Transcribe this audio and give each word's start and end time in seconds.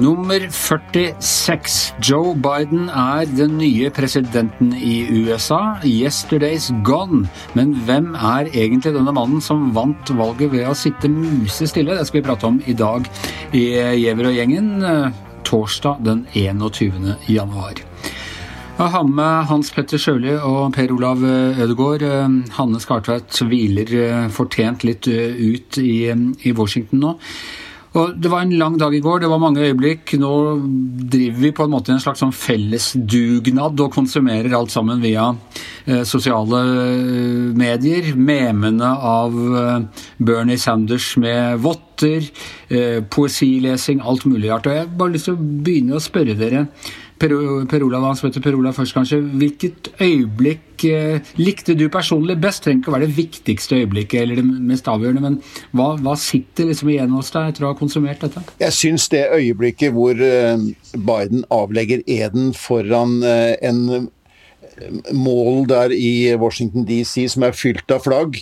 Nummer 0.00 0.50
46. 0.50 1.94
Joe 2.02 2.34
Biden 2.34 2.88
er 2.88 3.24
den 3.36 3.58
nye 3.58 3.90
presidenten 3.90 4.72
i 4.74 5.06
USA. 5.10 5.76
Yesterday's 5.84 6.72
gone. 6.82 7.28
Men 7.54 7.74
hvem 7.86 8.14
er 8.14 8.50
egentlig 8.50 8.94
denne 8.94 9.12
mannen 9.14 9.40
som 9.40 9.70
vant 9.74 10.10
valget 10.18 10.50
ved 10.50 10.66
å 10.66 10.74
sitte 10.74 11.06
musestille? 11.06 11.94
Det 11.94 12.08
skal 12.08 12.18
vi 12.18 12.26
prate 12.26 12.50
om 12.50 12.58
i 12.66 12.74
dag 12.74 13.06
i 13.54 13.68
Gjever 14.00 14.32
og 14.32 14.34
gjengen, 14.40 14.82
torsdag 15.46 16.02
den 16.02 16.26
21. 16.34 17.14
januar. 17.28 17.89
Jeg 18.80 18.94
har 18.94 19.02
med 19.04 19.42
Hans 19.50 19.68
Petter 19.76 20.00
Sjøli 20.00 20.30
og 20.40 20.70
Per 20.72 20.88
Olav 20.94 21.20
Ødegaard. 21.20 22.00
Hanne 22.56 22.78
Skartveit 22.80 23.42
hviler 23.44 23.90
fortjent 24.32 24.86
litt 24.88 25.04
ut 25.04 25.76
i, 25.82 25.96
i 26.08 26.52
Washington 26.56 27.02
nå. 27.02 27.10
Og 28.00 28.14
Det 28.16 28.30
var 28.30 28.44
en 28.46 28.54
lang 28.54 28.78
dag 28.78 28.94
i 28.94 29.02
går, 29.02 29.20
det 29.20 29.28
var 29.28 29.42
mange 29.42 29.66
øyeblikk. 29.66 30.14
Nå 30.22 30.32
driver 31.12 31.40
vi 31.42 31.50
på 31.52 31.66
en 31.66 31.72
måte 31.74 31.92
en 31.92 32.00
slags 32.00 32.22
sånn 32.22 32.32
fellesdugnad 32.32 33.82
og 33.84 33.92
konsumerer 33.92 34.54
alt 34.56 34.72
sammen 34.72 35.02
via 35.02 35.26
eh, 35.84 36.00
sosiale 36.08 36.62
medier. 37.58 38.12
Memene 38.14 38.94
av 38.94 39.36
eh, 39.60 40.04
Bernie 40.22 40.56
Sanders 40.62 41.10
med 41.20 41.60
votter, 41.66 42.30
eh, 42.70 43.02
poesilesing, 43.10 44.00
alt 44.00 44.24
mulig 44.24 44.54
rart. 44.54 44.70
Og 44.70 44.78
jeg 44.78 44.86
har 44.86 44.98
bare 45.04 45.18
lyst 45.18 45.28
til 45.28 45.36
å 45.36 45.52
begynne 45.68 45.98
å 45.98 46.04
spørre 46.08 46.38
dere 46.38 46.68
Per, 47.20 47.32
per 47.68 47.82
Olav 47.84 48.06
Hans 48.06 48.22
Petter 48.24 48.42
Per 48.44 48.56
Olav 48.56 48.76
først, 48.78 48.94
kanskje. 48.96 49.18
Hvilket 49.20 49.90
øyeblikk 50.00 50.84
eh, 50.88 51.32
likte 51.40 51.74
du 51.76 51.86
personlig 51.92 52.38
best? 52.40 52.62
Trenger 52.64 52.80
ikke 52.80 52.92
å 52.92 52.94
være 52.94 53.08
det 53.08 53.16
viktigste 53.18 53.80
øyeblikket 53.82 54.22
eller 54.22 54.40
det 54.40 54.44
mest 54.70 54.88
avgjørende, 54.88 55.24
men 55.26 55.36
hva, 55.76 55.92
hva 56.00 56.16
sitter 56.20 56.70
liksom 56.70 56.92
igjen 56.94 57.12
hos 57.16 57.32
deg 57.34 57.52
etter 57.52 57.66
å 57.66 57.74
ha 57.74 57.78
konsumert 57.78 58.24
dette? 58.24 58.44
Jeg 58.62 58.76
syns 58.76 59.10
det 59.12 59.26
øyeblikket 59.36 59.92
hvor 59.96 60.16
eh, 60.16 60.64
Biden 60.96 61.44
avlegger 61.52 62.04
eden 62.08 62.54
foran 62.56 63.18
eh, 63.26 63.56
en 63.68 63.82
eh, 63.98 64.08
mål 65.12 65.66
der 65.68 65.92
i 65.92 66.32
Washington 66.40 66.88
DC 66.88 67.28
som 67.34 67.44
er 67.44 67.56
fylt 67.56 67.92
av 67.92 68.06
flagg, 68.06 68.40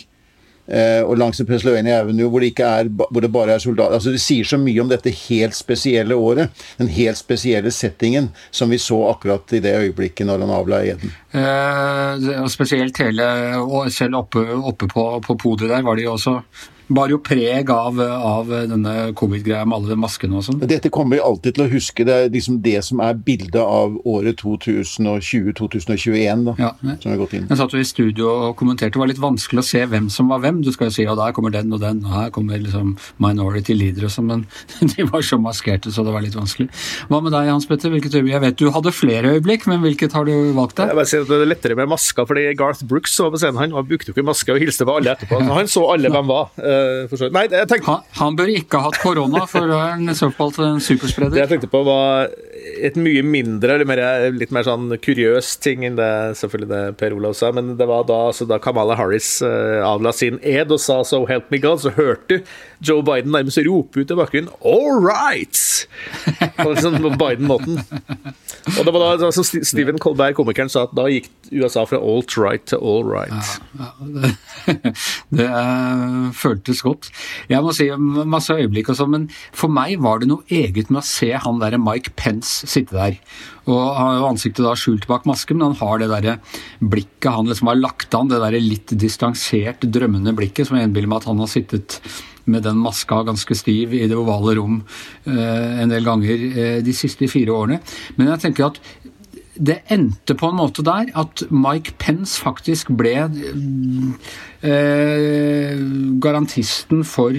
og 0.69 1.17
langs 1.17 1.41
Pennsylvania 1.41 1.99
Avenue, 2.03 2.29
hvor 2.29 2.43
det, 2.43 2.51
er, 2.61 2.89
hvor 2.89 3.23
det, 3.23 3.31
bare 3.33 3.55
er 3.55 3.63
soldater 3.63 3.97
altså 3.97 4.11
Det 4.13 4.21
sier 4.21 4.45
så 4.45 4.59
mye 4.61 4.83
om 4.83 4.89
dette 4.91 5.09
helt 5.25 5.57
spesielle 5.57 6.15
året, 6.15 6.53
den 6.77 6.91
helt 6.93 7.17
spesielle 7.17 7.71
settingen, 7.73 8.29
som 8.51 8.69
vi 8.69 8.77
så 8.81 8.99
akkurat 9.09 9.53
i 9.57 9.63
det 9.65 9.75
øyeblikket 9.79 10.29
når 10.29 10.45
han 10.45 10.53
avla 10.53 10.83
eden. 10.85 11.13
Eh, 11.33 12.45
spesielt 12.49 12.97
hele 13.01 13.25
Og 13.61 13.91
selv 13.93 14.21
oppe, 14.23 14.43
oppe 14.45 14.87
på, 14.89 15.05
på 15.25 15.37
podiet 15.39 15.73
der 15.73 15.85
var 15.85 15.97
de 15.97 16.07
også 16.09 16.39
bar 16.89 17.11
jo 17.11 17.19
preg 17.21 17.69
av, 17.73 17.99
av 18.01 18.49
denne 18.49 18.93
covid-greia 19.17 19.65
med 19.67 19.77
alle 19.77 19.97
maskene 19.99 20.39
og 20.39 20.45
sånn. 20.45 20.61
Dette 20.69 20.91
kommer 20.93 21.17
vi 21.17 21.23
alltid 21.23 21.57
til 21.57 21.65
å 21.65 21.69
huske. 21.71 22.05
Det 22.07 22.15
er 22.15 22.31
liksom 22.33 22.59
det 22.65 22.79
som 22.85 23.01
er 23.05 23.17
bildet 23.25 23.61
av 23.61 23.97
året 24.09 24.41
2020-2021 24.41 26.45
da, 26.49 26.55
ja, 26.59 26.71
som 27.01 27.11
har 27.11 27.19
gått 27.21 27.35
inn. 27.37 27.47
Jeg 27.49 27.61
satt 27.61 27.75
jo 27.75 27.81
i 27.81 27.87
studio 27.87 28.31
og 28.49 28.55
kommenterte. 28.59 28.97
Det 28.97 29.03
var 29.03 29.11
litt 29.11 29.21
vanskelig 29.21 29.63
å 29.63 29.69
se 29.69 29.83
hvem 29.91 30.09
som 30.13 30.31
var 30.31 30.41
hvem. 30.43 30.61
Du 30.65 30.71
skal 30.75 30.89
jo 30.89 30.95
si 30.97 31.05
ja, 31.05 31.15
der 31.17 31.35
kommer 31.35 31.53
den 31.53 31.73
og 31.75 31.83
den, 31.83 32.01
og 32.05 32.15
her 32.15 32.33
kommer 32.35 32.61
liksom 32.61 32.95
minority 33.21 33.75
leader 33.77 34.07
og 34.09 34.13
sånn, 34.13 34.29
men 34.31 34.45
de 34.93 35.07
var 35.09 35.25
så 35.25 35.39
maskerte 35.41 35.93
så 35.93 36.05
det 36.05 36.15
var 36.15 36.25
litt 36.25 36.37
vanskelig. 36.37 36.69
Hva 37.11 37.21
med 37.23 37.35
deg, 37.35 37.51
Hans 37.53 37.69
Petter? 37.69 37.93
Hvilket 37.93 38.17
øyeblikk? 38.17 38.35
Jeg 38.35 38.45
vet 38.45 38.59
du 38.59 38.67
hadde 38.73 38.95
flere 38.95 39.35
øyeblikk, 39.35 39.67
men 39.69 39.83
hvilket 39.85 40.15
har 40.17 40.27
du 40.27 40.33
valgt 40.57 40.77
deg? 40.79 40.91
Jeg 40.91 40.99
bare 40.99 41.11
sier 41.11 41.25
at 41.25 41.31
Det 41.31 41.39
er 41.39 41.53
lettere 41.53 41.79
med 41.79 41.93
masker, 41.93 42.27
fordi 42.29 42.47
Garth 42.59 42.83
Brooks 42.89 43.15
så 43.17 43.29
på 43.31 43.41
scenen. 43.41 43.61
Han 43.61 43.89
brukte 43.89 44.11
jo 44.11 44.17
ikke 44.17 44.27
maske 44.27 44.53
og 44.53 44.61
hilste 44.61 44.87
på 44.87 44.97
alle 44.99 45.15
etterpå. 45.15 45.41
Han 45.49 45.69
så 45.69 45.85
alle 45.93 46.11
hvem 46.13 46.29
var. 46.29 46.51
Uh, 46.79 47.25
Nei, 47.35 47.45
jeg 47.51 47.69
tenkte... 47.69 47.87
han, 47.89 48.05
han, 48.19 48.37
bør 48.39 48.51
ikke 48.53 48.79
ha 48.79 48.89
hatt 48.89 49.01
korona, 49.03 49.43
for 49.49 49.69
da 49.69 49.81
er 49.89 49.97
en 49.97 50.15
såkalt 50.17 50.59
superspreder. 50.83 51.35
Det 51.35 51.43
jeg 51.43 51.51
tenkte 51.53 51.71
på, 51.71 51.83
var 51.87 52.29
et 52.79 52.97
mye 52.99 53.23
mindre, 53.25 53.75
eller 53.75 53.87
mer, 53.89 54.01
litt 54.35 54.53
mer 54.55 54.65
sånn 54.67 54.91
kuriøs 55.03 55.55
ting 55.63 55.85
enn 55.87 55.97
det 55.99 56.09
selvfølgelig 56.39 56.69
det 56.71 56.81
Per 56.99 57.15
Olav 57.17 57.35
sa. 57.37 57.51
Men 57.55 57.75
det 57.79 57.87
var 57.89 58.05
da, 58.09 58.19
altså, 58.31 58.47
da 58.49 58.59
Kamala 58.63 58.97
Harris 58.99 59.37
uh, 59.45 59.79
avla 59.85 60.13
sin 60.15 60.39
ed 60.43 60.73
og 60.73 60.81
sa 60.83 61.01
'so 61.03 61.25
help 61.29 61.51
me 61.51 61.59
God', 61.61 61.83
så 61.83 61.93
hørte 61.95 62.39
du 62.39 62.43
Joe 62.81 63.03
Biden 63.03 63.31
nærmest 63.31 63.59
rope 63.67 63.99
ut 63.99 64.11
i 64.11 64.19
bakgrunnen 64.19 64.51
'all 64.63 64.99
right'! 65.03 65.87
På 66.59 66.73
sånn 66.79 66.99
Biden-måten. 67.19 67.79
Og 68.77 68.85
det 68.85 68.93
var 68.93 68.99
da 68.99 69.27
altså, 69.29 69.43
Steven 69.43 69.99
Colbert, 69.99 70.35
komikeren, 70.37 70.69
sa 70.71 70.85
at 70.87 70.95
da 70.97 71.07
gikk 71.11 71.29
USA 71.51 71.85
fra 71.89 71.97
alt 71.97 72.35
right 72.37 72.65
til 72.69 72.81
all 72.83 73.05
right. 73.07 73.31
Ja, 73.79 73.89
ja, 73.99 74.09
det, 74.15 74.93
det 75.39 75.47
uh, 75.49 76.29
føltes 76.69 76.85
godt. 76.85 77.09
Jeg 77.49 77.63
må 77.63 77.73
si 77.73 77.89
masse 78.29 78.53
øyeblikk 78.53 78.91
og 78.91 78.99
sånn, 78.99 79.13
men 79.13 79.27
for 79.55 79.71
meg 79.73 79.99
var 80.03 80.21
det 80.21 80.29
noe 80.29 80.45
eget 80.49 80.89
med 80.89 81.01
å 81.01 81.07
se 81.07 81.31
han 81.33 81.61
derre 81.61 81.81
Mike 81.81 82.13
Pence 82.19 82.67
sitte 82.69 82.95
der. 82.95 83.19
Og 83.69 83.77
han 83.77 84.07
har 84.13 84.17
jo 84.19 84.29
ansiktet 84.31 84.65
da 84.65 84.75
skjult 84.77 85.07
bak 85.09 85.27
masken, 85.29 85.59
men 85.59 85.71
han 85.71 85.81
har 85.81 86.01
det 86.01 86.09
derre 86.13 86.39
blikket 86.79 87.31
han 87.35 87.49
liksom 87.49 87.69
har 87.69 87.79
lagt 87.79 88.15
an, 88.17 88.29
det 88.31 88.41
derre 88.41 88.61
litt 88.63 88.95
distansert, 88.97 89.85
drømmende 89.85 90.33
blikket 90.37 90.69
som 90.69 90.77
jeg 90.77 90.89
innbiller 90.89 91.09
meg 91.11 91.23
at 91.23 91.31
han 91.31 91.41
har 91.43 91.51
sittet 91.51 91.99
med 92.49 92.63
den 92.65 92.79
maska 92.81 93.21
ganske 93.27 93.55
stiv 93.57 93.93
i 93.93 94.07
det 94.09 94.17
ovale 94.17 94.55
rom 94.57 94.79
eh, 95.29 95.81
en 95.83 95.91
del 95.91 96.05
ganger 96.07 96.45
eh, 96.49 96.77
de 96.85 96.95
siste 96.97 97.29
fire 97.29 97.53
årene. 97.53 97.79
Men 98.17 98.31
jeg 98.33 98.43
tenker 98.45 98.69
at 98.69 98.79
det 99.59 99.81
endte 99.91 100.35
på 100.39 100.49
en 100.49 100.59
måte 100.59 100.83
der 100.87 101.11
at 101.19 101.43
Mike 101.51 101.91
Pence 102.01 102.39
faktisk 102.41 102.91
ble 102.99 103.15
eh, 104.63 105.75
garantisten 106.23 107.03
for 107.07 107.35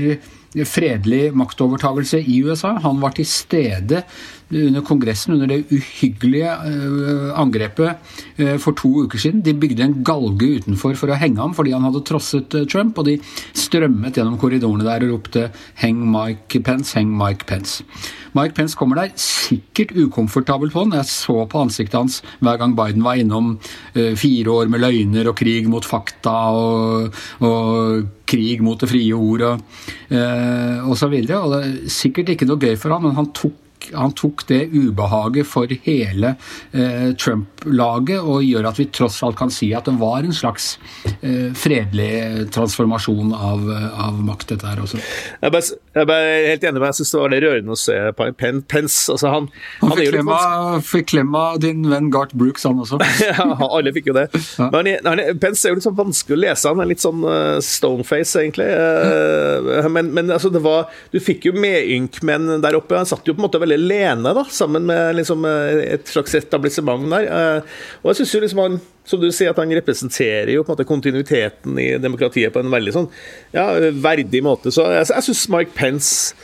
fredelig 0.66 1.30
maktovertagelse 1.38 2.20
i 2.20 2.40
USA. 2.44 2.74
Han 2.82 3.00
var 3.02 3.14
til 3.16 3.26
stede 3.28 4.02
under 4.50 4.82
Kongressen 4.82 5.34
under 5.34 5.46
det 5.46 5.64
uhyggelige 5.70 6.50
uh, 6.50 7.30
angrepet 7.38 8.12
uh, 8.40 8.56
for 8.58 8.74
to 8.78 9.04
uker 9.04 9.18
siden. 9.18 9.44
De 9.46 9.54
bygde 9.54 9.84
en 9.84 9.98
galge 10.04 10.48
utenfor 10.58 10.96
for 10.98 11.12
å 11.12 11.18
henge 11.18 11.40
ham 11.40 11.54
fordi 11.56 11.74
han 11.76 11.86
hadde 11.86 12.02
trosset 12.06 12.56
uh, 12.58 12.66
Trump, 12.70 12.98
og 12.98 13.06
de 13.06 13.18
strømmet 13.56 14.18
gjennom 14.18 14.38
korridorene 14.40 14.86
der 14.86 15.06
og 15.06 15.14
ropte 15.14 15.50
'Heng 15.80 16.02
Mike 16.10 16.62
Pence, 16.66 16.96
heng 16.98 17.12
Mike 17.16 17.46
Pence'. 17.46 17.84
Mike 18.34 18.54
Pence 18.54 18.76
kommer 18.78 18.96
der 18.96 19.14
sikkert 19.18 19.94
ukomfortabelt 19.96 20.72
på 20.72 20.84
den. 20.84 20.98
Jeg 20.98 21.10
så 21.10 21.46
på 21.50 21.62
ansiktet 21.64 21.98
hans 21.98 22.20
hver 22.38 22.60
gang 22.60 22.76
Biden 22.78 23.02
var 23.02 23.18
innom 23.18 23.56
fire 23.94 24.50
år 24.54 24.70
med 24.70 24.84
løgner 24.84 25.26
og 25.26 25.34
krig 25.34 25.66
mot 25.66 25.82
fakta 25.82 26.36
og, 26.54 27.16
og 27.42 28.06
krig 28.30 28.62
mot 28.62 28.78
det 28.78 28.86
frie 28.86 29.10
ord 29.10 29.42
og, 29.48 29.64
og 30.86 30.94
så 30.94 31.10
videre. 31.10 31.40
Og 31.42 31.50
det 31.50 31.58
er 31.64 31.90
sikkert 31.90 32.30
ikke 32.30 32.46
noe 32.46 32.62
gøy 32.62 32.78
for 32.78 32.94
han, 32.94 33.02
men 33.08 33.18
han 33.18 33.32
tok 33.34 33.58
han 33.94 34.12
tok 34.16 34.44
det 34.48 34.62
ubehaget 34.72 35.48
for 35.48 35.70
hele 35.84 36.34
eh, 36.72 37.10
Trump-laget, 37.18 38.20
og 38.20 38.44
gjør 38.44 38.70
at 38.70 38.80
vi 38.80 38.88
tross 38.92 39.20
alt 39.26 39.38
kan 39.38 39.52
si 39.52 39.70
at 39.76 39.88
det 39.88 39.96
var 40.00 40.26
en 40.26 40.34
slags 40.36 40.72
eh, 41.20 41.50
fredelig 41.56 42.50
transformasjon 42.54 43.34
av, 43.36 43.64
av, 43.90 44.20
makt, 44.24 44.54
dette 44.54 44.68
her 44.68 44.82
også. 44.82 45.00
Jeg 45.40 45.54
er, 45.54 45.70
jeg 46.00 46.48
helt 46.50 46.66
enig 46.68 46.76
med 46.76 46.82
deg. 46.82 46.88
Jeg 46.90 46.98
syns 47.00 47.14
det 47.14 47.20
var 47.22 47.34
litt 47.34 47.44
rørende 47.44 47.76
å 47.76 47.80
se 47.80 47.98
Pen, 48.38 48.62
Pence. 48.70 49.00
Altså, 49.12 49.32
han, 49.32 49.48
han, 49.80 49.94
fikk, 49.96 50.12
klem 50.14 50.32
av, 50.34 50.68
fikk 50.86 51.10
klem 51.14 51.36
av 51.38 51.60
din 51.62 51.84
venn 51.90 52.10
Gart 52.14 52.34
Brooks, 52.36 52.66
han 52.68 52.80
også. 52.82 53.00
ja, 53.30 53.46
alle 53.70 53.94
fikk 53.96 54.10
jo 54.12 54.16
det. 54.16 54.28
Ja. 54.58 54.70
Men 54.74 54.92
han, 55.06 55.24
Pence 55.42 55.66
er 55.66 55.74
jo 55.74 55.80
litt 55.80 55.88
sånn 55.88 55.98
vanskelig 55.98 56.38
å 56.38 56.42
lese. 56.44 56.70
Han 56.70 56.82
er 56.84 56.90
litt 56.90 57.04
sånn 57.04 57.24
uh, 57.26 57.58
stoneface, 57.64 58.36
egentlig. 58.42 58.68
Uh, 58.70 59.88
men, 59.90 60.12
men 60.16 60.30
altså, 60.30 60.52
det 60.52 60.62
var 60.64 60.90
Du 61.12 61.18
fikk 61.22 61.48
jo 61.48 61.54
medynk 61.56 62.20
menn 62.26 62.60
der 62.62 62.78
oppe. 62.78 62.98
Han 62.98 63.08
satt 63.08 63.26
jo 63.26 63.34
på 63.34 63.42
en 63.42 63.46
måte 63.48 63.60
veldig 63.62 63.69
veldig 63.70 63.88
lene, 63.90 64.32
da, 64.36 64.44
sammen 64.50 64.86
med 64.88 65.18
liksom, 65.18 65.44
eh, 65.48 65.82
et 65.96 66.08
slags 66.10 66.34
etablissement 66.38 67.06
der. 67.12 67.26
Eh, 67.26 67.76
og 68.02 68.10
jeg 68.10 68.20
synes 68.20 68.34
jo 68.34 68.40
liksom 68.44 68.62
han, 68.64 68.80
som 69.08 69.22
du 69.22 69.28
sier, 69.32 69.52
at 69.52 69.60
han 69.60 69.74
representerer 69.78 70.52
jo 70.54 70.64
på 70.64 70.72
en 70.72 70.76
måte 70.76 70.88
kontinuiteten 70.88 71.78
i 71.80 71.90
demokratiet 72.02 72.52
på 72.54 72.62
en 72.62 72.72
veldig 72.72 72.96
sånn 72.96 73.08
ja, 73.56 73.68
verdig 74.02 74.42
måte. 74.46 74.72
Så 74.74 74.86
jeg, 74.92 75.08
jeg 75.10 75.28
syns 75.28 75.46
Mike 75.52 75.74
Pence 75.74 76.36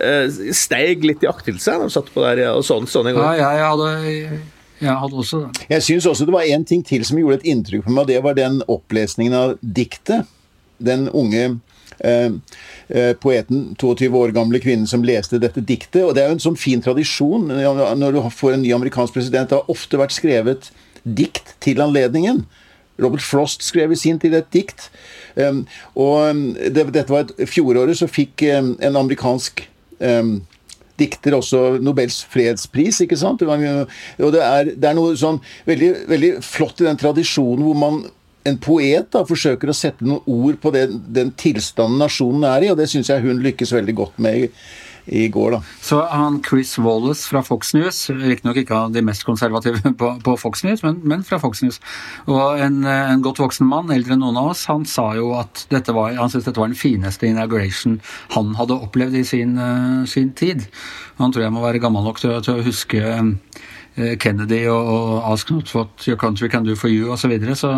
uh, 0.00 0.26
steig 0.52 1.06
litt 1.06 1.24
i 1.24 1.30
aktelse 1.30 1.72
da 1.72 1.86
han 1.86 1.92
satt 1.92 2.10
på 2.12 2.24
der 2.24 2.42
og 2.50 2.64
sånn, 2.66 2.88
sånn 2.90 3.08
i 3.08 3.14
går. 3.16 3.30
Ja, 3.38 3.54
jeg 3.56 3.70
hadde... 3.70 4.42
Jeg 4.84 5.00
hadde 5.00 5.16
også 5.16 5.38
det. 5.38 5.66
Jeg 5.70 5.84
syns 5.86 6.06
også 6.10 6.26
det 6.26 6.32
var 6.34 6.48
en 6.50 6.64
ting 6.66 6.82
til 6.84 7.04
som 7.06 7.16
gjorde 7.16 7.38
et 7.38 7.46
inntrykk 7.48 7.86
på 7.86 7.92
meg, 7.94 8.02
og 8.02 8.10
det 8.10 8.18
var 8.26 8.34
den 8.36 8.58
opplesningen 8.68 9.36
av 9.38 9.52
diktet. 9.62 10.26
Den 10.82 11.06
unge 11.08 11.44
Eh, 11.46 11.52
eh, 11.54 11.73
poeten, 13.22 13.60
22 13.80 14.08
år 14.18 14.34
gamle 14.36 14.60
kvinnen 14.62 14.88
som 14.90 15.04
leste 15.06 15.40
dette 15.42 15.62
diktet. 15.64 16.02
Og 16.02 16.14
det 16.16 16.24
er 16.24 16.32
jo 16.32 16.38
en 16.38 16.46
sånn 16.48 16.58
fin 16.60 16.82
tradisjon 16.84 17.48
når 17.50 18.16
du 18.16 18.20
får 18.34 18.56
en 18.56 18.64
ny 18.64 18.72
amerikansk 18.76 19.16
president. 19.16 19.50
Det 19.50 19.60
har 19.60 19.72
ofte 19.72 20.00
vært 20.00 20.16
skrevet 20.16 20.70
dikt 21.04 21.54
til 21.64 21.82
anledningen. 21.84 22.44
Robert 23.02 23.24
Frost 23.26 23.64
skrev 23.66 23.92
i 23.92 23.98
sin 23.98 24.18
tid 24.22 24.36
et 24.38 24.50
dikt. 24.54 24.88
Um, 25.34 25.64
og 25.98 26.44
det, 26.70 26.86
dette 26.94 27.10
var 27.10 27.26
et 27.26 27.48
fjoråret 27.50 27.98
så 27.98 28.10
fikk 28.10 28.46
en 28.46 29.00
amerikansk 29.02 29.64
dikter 30.98 31.34
også 31.38 31.62
Nobels 31.82 32.20
fredspris, 32.30 33.00
ikke 33.04 33.18
sant? 33.18 33.42
Og 33.42 34.34
det 34.34 34.42
er, 34.42 34.70
det 34.74 34.90
er 34.90 34.96
noe 34.96 35.16
sånn 35.18 35.40
veldig, 35.68 35.90
veldig 36.10 36.32
flott 36.44 36.82
i 36.82 36.88
den 36.88 37.00
tradisjonen 37.00 37.64
hvor 37.66 37.78
man 37.78 38.04
en 38.44 38.60
poet 38.60 39.10
da, 39.12 39.24
forsøker 39.26 39.70
å 39.70 39.76
sette 39.76 40.04
noen 40.06 40.24
ord 40.28 40.60
på 40.62 40.72
den, 40.74 40.98
den 41.16 41.34
tilstanden 41.40 42.00
nasjonen 42.02 42.48
er 42.48 42.66
i, 42.66 42.72
og 42.72 42.80
det 42.80 42.90
syns 42.92 43.12
jeg 43.12 43.24
hun 43.24 43.44
lykkes 43.44 43.72
veldig 43.76 43.94
godt 44.00 44.18
med 44.24 44.48
i, 45.04 45.26
går. 45.28 45.52
da. 45.52 45.58
Så 45.84 45.98
han 46.08 46.38
Chris 46.44 46.78
Wallace 46.80 47.28
fra 47.28 47.42
Fox 47.44 47.74
News, 47.76 47.98
riktignok 48.08 48.62
ikke 48.62 48.78
av 48.86 48.94
de 48.94 49.02
mest 49.04 49.26
konservative 49.28 49.92
på, 50.00 50.10
på 50.24 50.36
Fox 50.40 50.64
News, 50.64 50.84
men, 50.84 51.00
men, 51.04 51.24
fra 51.28 51.36
Fox 51.40 51.60
News, 51.64 51.80
og 52.24 52.60
en, 52.60 52.82
en, 52.88 53.24
godt 53.24 53.42
voksen 53.42 53.68
mann, 53.68 53.92
eldre 53.92 54.16
enn 54.16 54.24
noen 54.24 54.40
av 54.40 54.52
oss, 54.54 54.64
han 54.72 54.88
sa 54.88 55.10
jo 55.18 55.34
at 55.36 55.66
var, 55.92 56.16
han 56.16 56.32
syntes 56.32 56.48
dette 56.48 56.60
var 56.60 56.72
den 56.72 56.80
fineste 56.80 57.28
inauguration 57.28 57.98
han 58.32 58.54
hadde 58.56 58.80
opplevd 58.86 59.20
i 59.20 59.26
sin, 59.28 59.58
uh, 59.60 60.04
sin 60.08 60.32
tid. 60.36 60.64
Han 61.20 61.32
tror 61.32 61.44
jeg 61.46 61.54
må 61.54 61.62
være 61.64 61.80
gammel 61.84 62.04
nok 62.04 62.20
til, 62.20 62.36
til 62.44 62.58
å 62.58 62.64
huske 62.64 63.04
Eh, 63.04 63.22
Kennedy 63.96 64.66
og, 64.66 64.88
og 64.90 65.32
'Ask 65.32 65.50
not 65.50 65.74
what 65.74 66.06
your 66.08 66.16
country 66.16 66.48
can 66.48 66.64
do 66.64 66.74
for 66.74 66.88
you' 66.88 67.12
osv. 67.12 67.24
Så, 67.24 67.28
videre, 67.28 67.54
så 67.54 67.70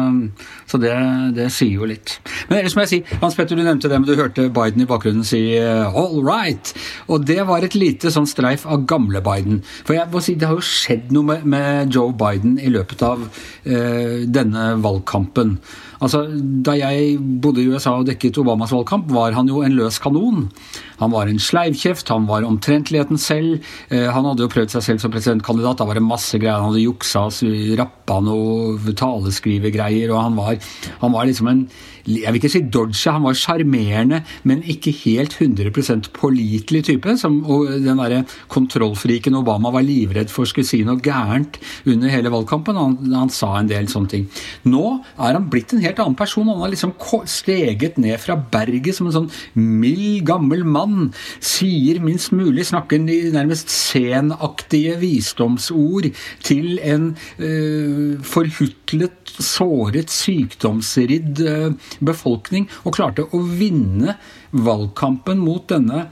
så 0.67 0.79
det, 0.79 0.93
det, 1.37 1.51
sier 1.53 1.77
jo 1.77 1.89
litt. 1.89 2.17
Men 2.49 2.59
ellers 2.59 2.77
må 2.77 2.85
jeg 2.87 2.89
si, 2.89 3.01
Hans 3.21 3.37
Petter, 3.37 3.57
du 3.57 3.63
nevnte 3.63 3.89
det, 3.89 4.01
men 4.01 4.09
du 4.09 4.17
hørte 4.17 4.49
Biden 4.51 4.83
i 4.83 4.89
bakgrunnen 4.89 5.25
si 5.25 5.57
eh, 5.59 5.87
'all 5.87 6.25
right'. 6.25 6.73
Og 7.09 7.27
det 7.27 7.47
var 7.47 7.65
et 7.65 7.75
lite 7.75 8.11
sånn 8.11 8.27
streif 8.27 8.67
av 8.67 8.87
gamle 8.87 9.21
Biden. 9.21 9.63
For 9.85 9.95
jeg 9.95 10.09
må 10.13 10.21
si, 10.25 10.35
det 10.35 10.49
har 10.49 10.57
jo 10.57 10.65
skjedd 10.65 11.13
noe 11.13 11.23
med, 11.23 11.45
med 11.45 11.95
Joe 11.95 12.13
Biden 12.13 12.59
i 12.59 12.73
løpet 12.73 13.03
av 13.03 13.29
eh, 13.65 14.25
denne 14.27 14.73
valgkampen. 14.83 15.59
Altså, 16.01 16.27
Da 16.67 16.77
jeg 16.77 17.17
bodde 17.43 17.63
i 17.63 17.69
USA 17.69 17.97
og 17.97 18.07
dekket 18.07 18.39
Obamas 18.43 18.73
valgkamp, 18.75 19.11
var 19.13 19.33
han 19.33 19.49
jo 19.49 19.63
en 19.63 19.77
løs 19.79 19.99
kanon. 20.03 20.51
Han 21.01 21.13
var 21.13 21.29
en 21.29 21.41
sleivkjeft, 21.41 22.09
han 22.09 22.27
var 22.29 22.47
omtrentligheten 22.47 23.19
selv. 23.21 23.61
Eh, 23.91 24.09
han 24.11 24.25
hadde 24.25 24.45
jo 24.45 24.53
prøvd 24.53 24.77
seg 24.77 24.83
selv 24.83 25.03
som 25.03 25.13
presidentkandidat, 25.13 25.79
da 25.79 25.89
var 25.89 25.99
det 25.99 26.07
masse 26.07 26.39
greier. 26.39 26.61
Han 26.61 26.73
hadde 26.73 26.87
juksa, 26.87 27.27
rappa 27.81 28.21
noe 28.25 28.97
taleskrivegreier, 28.97 30.13
og 30.13 30.23
han 30.23 30.41
var, 30.41 30.57
han 31.03 31.13
var 31.13 31.29
liksom 31.29 31.53
en 31.53 31.69
jeg 32.07 32.31
vil 32.31 32.39
ikke 32.39 32.51
si 32.53 32.63
dodgy, 32.71 33.09
han 33.11 33.25
var 33.27 33.35
sjarmerende, 33.39 34.21
men 34.47 34.63
ikke 34.63 34.93
helt 35.03 35.35
100% 35.43 36.13
pålitelig 36.15 36.85
type. 36.87 37.17
Som, 37.19 37.41
og 37.51 37.67
den 37.83 37.99
derre 37.99 38.23
kontrollfriken 38.53 39.35
Obama 39.39 39.73
var 39.75 39.83
livredd 39.87 40.31
for 40.31 40.47
skulle 40.47 40.69
si 40.69 40.85
noe 40.87 41.03
gærent 41.03 41.59
under 41.87 42.13
hele 42.13 42.31
valgkampen. 42.31 42.79
Han, 42.79 42.97
han, 43.11 43.33
sa 43.37 43.57
en 43.59 43.71
del 43.71 43.91
sånne 43.91 44.13
ting. 44.13 44.29
Nå 44.71 44.85
er 45.19 45.35
han 45.35 45.49
blitt 45.51 45.75
en 45.75 45.83
helt 45.87 46.03
annen 46.03 46.19
person. 46.19 46.49
Han 46.51 46.63
har 46.65 46.73
liksom 46.73 46.95
steget 47.31 47.99
ned 48.03 48.19
fra 48.23 48.37
berget 48.37 48.99
som 48.99 49.09
en 49.09 49.17
sånn 49.17 49.31
mild, 49.55 50.25
gammel 50.29 50.65
mann. 50.67 51.11
Sier 51.41 52.01
minst 52.05 52.35
mulig, 52.37 52.69
snakker 52.71 53.03
nærmest 53.03 53.73
senaktige 53.73 54.97
visdomsord 55.01 56.11
til 56.47 56.79
en 56.85 57.13
øh, 57.39 58.17
forhutlet, 58.27 59.37
såret, 59.37 60.13
sykdomsridd 60.13 61.43
øh, 61.45 61.71
befolkning, 62.05 62.71
og 62.85 62.97
klarte 62.97 63.27
å 63.31 63.43
vinne 63.45 64.17
valgkampen 64.57 65.41
mot 65.43 65.67
denne 65.69 66.07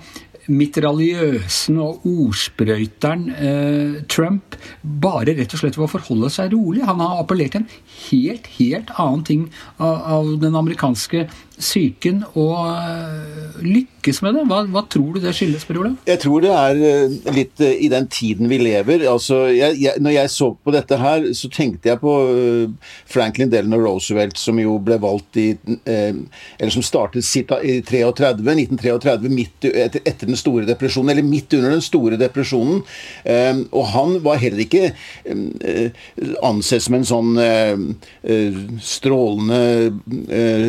mitraljøsen 0.50 1.79
og 1.82 2.05
ordsprøyteren 2.08 3.25
eh, 3.32 3.96
Trump 4.12 4.58
bare 4.82 5.37
rett 5.37 5.55
og 5.55 5.62
slett 5.62 5.79
ved 5.79 5.87
å 5.87 5.93
forholde 5.94 6.31
seg 6.32 6.52
rolig. 6.55 6.85
Han 6.88 7.02
har 7.02 7.23
appellert 7.23 7.55
til 7.55 7.64
en 7.64 7.70
helt, 8.08 8.49
helt 8.58 8.93
annen 8.99 9.25
ting 9.26 9.46
av, 9.79 9.96
av 10.19 10.32
den 10.43 10.58
amerikanske 10.58 11.26
psyken 11.55 12.23
og 12.35 12.56
eh, 12.67 13.59
lykkes 13.62 14.21
med 14.25 14.35
det? 14.37 14.43
Hva, 14.51 14.61
hva, 14.73 14.83
tror 14.91 15.15
du 15.15 15.21
det 15.23 15.35
skyldes, 15.37 15.65
Per 15.69 15.79
Olav? 15.79 15.97
Jeg 16.09 16.21
tror 16.25 16.43
det 16.43 16.51
er 16.51 16.81
eh, 16.89 17.15
litt 17.37 17.62
eh, 17.62 17.77
i 17.87 17.91
den 17.93 18.09
tiden 18.11 18.51
vi 18.51 18.59
lever. 18.62 19.05
Altså, 19.11 19.45
jeg, 19.55 19.79
jeg, 19.83 20.03
når 20.03 20.17
jeg 20.17 20.33
så 20.35 20.51
på 20.55 20.75
dette 20.75 20.99
her, 20.99 21.29
så 21.39 21.51
tenkte 21.53 21.93
jeg 21.93 22.01
på 22.03 22.15
Franklin 23.11 23.53
Delano 23.53 23.79
Roosevelt, 23.83 24.39
som 24.41 24.59
jo 24.61 24.79
ble 24.83 24.99
valgt 25.03 25.39
i 25.41 25.45
Eller 25.85 26.73
som 26.73 26.83
startet 26.85 27.25
sitt 27.27 27.51
i 27.62 27.79
33, 27.87 28.33
1933, 28.43 29.31
midt 29.31 29.69
etter, 29.69 30.03
etter, 30.03 30.27
den 30.27 30.39
store 30.39 30.67
depresjonen, 30.69 31.12
eller 31.12 31.27
midt 31.27 31.55
under 31.56 31.75
den 31.75 31.85
store 31.85 32.19
depresjonen. 32.21 32.83
Og 33.71 33.85
han 33.93 34.17
var 34.25 34.41
heller 34.43 34.65
ikke 34.65 34.93
ansett 36.45 36.85
som 36.85 36.97
en 36.99 37.09
sånn 37.09 37.33
strålende 38.83 39.62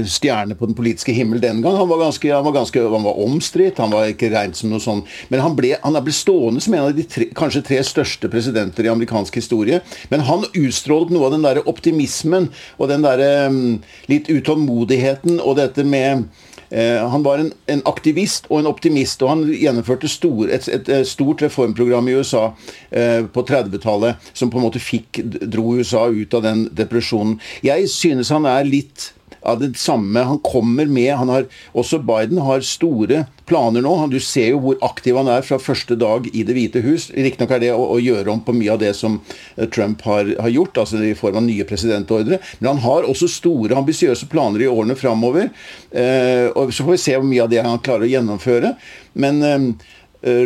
stjerne 0.10 0.58
på 0.58 0.70
den 0.70 0.75
politiske 0.78 1.16
himmel 1.16 1.42
den 1.44 1.62
gang. 1.64 1.78
Han 1.80 1.90
var 1.90 2.04
ganske, 2.06 2.32
han 2.34 2.46
var, 2.46 2.56
ganske, 2.60 2.84
han 2.96 3.06
var 3.08 3.20
omstridt, 3.26 3.82
han 3.82 3.94
var 3.94 4.12
ikke 4.12 4.32
regnet 4.34 4.60
som 4.60 4.72
noe 4.74 4.84
sånn 4.84 5.04
Men 5.30 5.44
han 5.44 5.56
ble, 5.58 5.76
han 5.82 5.98
ble 6.04 6.14
stående 6.16 6.64
som 6.64 6.76
en 6.76 6.88
av 6.88 6.96
de 6.96 7.06
tre, 7.10 7.30
kanskje 7.36 7.64
tre 7.66 7.82
største 7.86 8.30
presidenter 8.32 8.86
i 8.86 8.92
amerikansk 8.92 9.40
historie. 9.40 9.82
Men 10.12 10.26
han 10.30 10.48
utstrålet 10.54 11.14
noe 11.14 11.30
av 11.30 11.36
den 11.36 11.46
der 11.46 11.62
optimismen 11.66 12.50
og 12.78 12.90
den 12.92 13.06
der 13.06 13.24
um, 13.50 13.80
litt 14.12 14.30
utålmodigheten 14.32 15.40
og 15.42 15.58
dette 15.60 15.86
med 15.88 16.26
eh, 16.70 17.02
han 17.02 17.24
var 17.26 17.42
en, 17.42 17.52
en, 17.72 17.84
aktivist 17.90 18.50
og 18.50 18.62
en 18.62 18.70
optimist, 18.70 19.24
og 19.24 19.32
han 19.34 19.44
gjennomførte 19.52 20.10
stor, 20.12 20.50
et, 20.50 20.68
et, 20.72 20.94
stort 21.08 21.44
reformprogram 21.46 22.10
i 22.10 22.18
USA 22.20 22.48
eh, 22.90 23.26
på 23.26 23.46
30-tallet 23.48 24.32
som 24.34 24.52
på 24.52 24.60
en 24.60 24.68
måte 24.68 24.84
fikk, 24.84 25.22
dro 25.42 25.76
USA 25.78 26.08
ut 26.10 26.34
av 26.38 26.46
den 26.46 26.66
depresjonen. 26.76 27.38
Jeg 27.66 27.90
synes 27.94 28.34
han 28.34 28.48
er 28.50 28.68
litt 28.68 29.12
av 29.46 29.62
det 29.62 29.72
samme 29.80 30.24
han 30.26 30.40
kommer 30.44 30.86
med. 30.86 31.14
Han 31.16 31.30
har, 31.30 31.48
også 31.74 32.00
Biden 32.06 32.42
har 32.44 32.66
store 32.66 33.26
planer 33.46 33.84
nå. 33.86 33.94
du 34.10 34.20
ser 34.20 34.50
jo 34.54 34.62
hvor 34.64 34.80
aktiv 34.86 35.18
han 35.20 35.30
er 35.30 35.46
fra 35.46 35.60
første 35.62 35.98
dag 36.00 36.28
i 36.34 36.44
Det 36.44 36.56
hvite 36.58 36.82
hus. 36.86 37.10
Riktignok 37.14 37.54
er 37.56 37.64
det 37.64 37.72
å, 37.76 37.84
å, 37.96 38.00
gjøre 38.02 38.34
om 38.34 38.42
på 38.46 38.56
mye 38.58 38.74
av 38.74 38.82
det 38.82 38.94
som 38.98 39.20
eh, 39.56 39.68
Trump 39.70 40.02
har, 40.08 40.32
har, 40.40 40.50
gjort, 40.50 40.82
altså 40.82 41.02
i 41.06 41.14
form 41.18 41.42
av 41.42 41.46
nye 41.48 41.68
presidentordre. 41.68 42.42
Men 42.60 42.74
han 42.74 42.84
har 42.86 43.10
også 43.10 43.30
store, 43.32 43.78
ambisiøse 43.78 44.30
planer 44.32 44.66
i 44.66 44.72
årene 44.72 44.98
framover. 44.98 45.52
Eh, 45.92 46.50
og 46.54 46.74
så 46.74 46.88
får 46.88 46.98
vi 46.98 47.04
se 47.06 47.18
hvor 47.20 47.30
mye 47.30 47.46
av 47.46 47.54
det 47.54 47.62
han 47.66 47.84
klarer 47.86 48.08
å 48.08 48.14
gjennomføre. 48.16 48.76
Men 49.22 49.46
eh, 49.46 49.70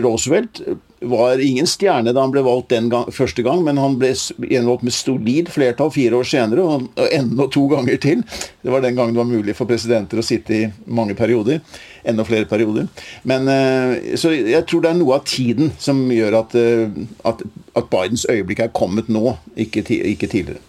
Roosevelt 0.04 0.60
var 1.01 1.40
ingen 1.40 1.68
stjerne 1.68 2.12
da 2.13 2.24
han 2.24 2.31
ble 2.34 2.44
valgt 2.44 2.74
den 2.74 2.90
gang, 2.92 3.07
første 3.13 3.44
gang, 3.46 3.62
men 3.63 3.80
han 3.80 3.96
ble 4.00 4.12
gjenvalgt 4.13 4.84
med 4.86 4.96
solid 4.96 5.51
flertall 5.51 5.92
fire 5.96 6.19
år 6.19 6.28
senere, 6.28 6.66
og, 6.66 6.90
og 7.00 7.16
enda 7.16 7.48
to 7.51 7.66
ganger 7.72 8.00
til. 8.04 8.24
Det 8.63 8.74
var 8.74 8.84
den 8.84 8.98
gangen 8.98 9.16
det 9.16 9.22
var 9.22 9.30
mulig 9.30 9.56
for 9.57 9.69
presidenter 9.69 10.19
å 10.19 10.25
sitte 10.25 10.56
i 10.56 10.63
mange 10.86 11.16
perioder. 11.19 11.62
Enda 12.07 12.25
flere 12.28 12.48
perioder. 12.50 12.88
Men, 13.28 13.48
uh, 13.48 14.16
så 14.19 14.34
jeg 14.36 14.66
tror 14.68 14.84
det 14.84 14.94
er 14.94 15.00
noe 15.00 15.19
av 15.19 15.28
tiden 15.28 15.74
som 15.80 16.01
gjør 16.13 16.42
at, 16.44 16.56
uh, 16.56 17.04
at, 17.31 17.44
at 17.80 17.92
Bidens 17.92 18.28
øyeblikk 18.30 18.66
er 18.66 18.75
kommet 18.75 19.12
nå, 19.12 19.38
ikke, 19.60 19.86
ikke 19.88 20.31
tidligere. 20.31 20.63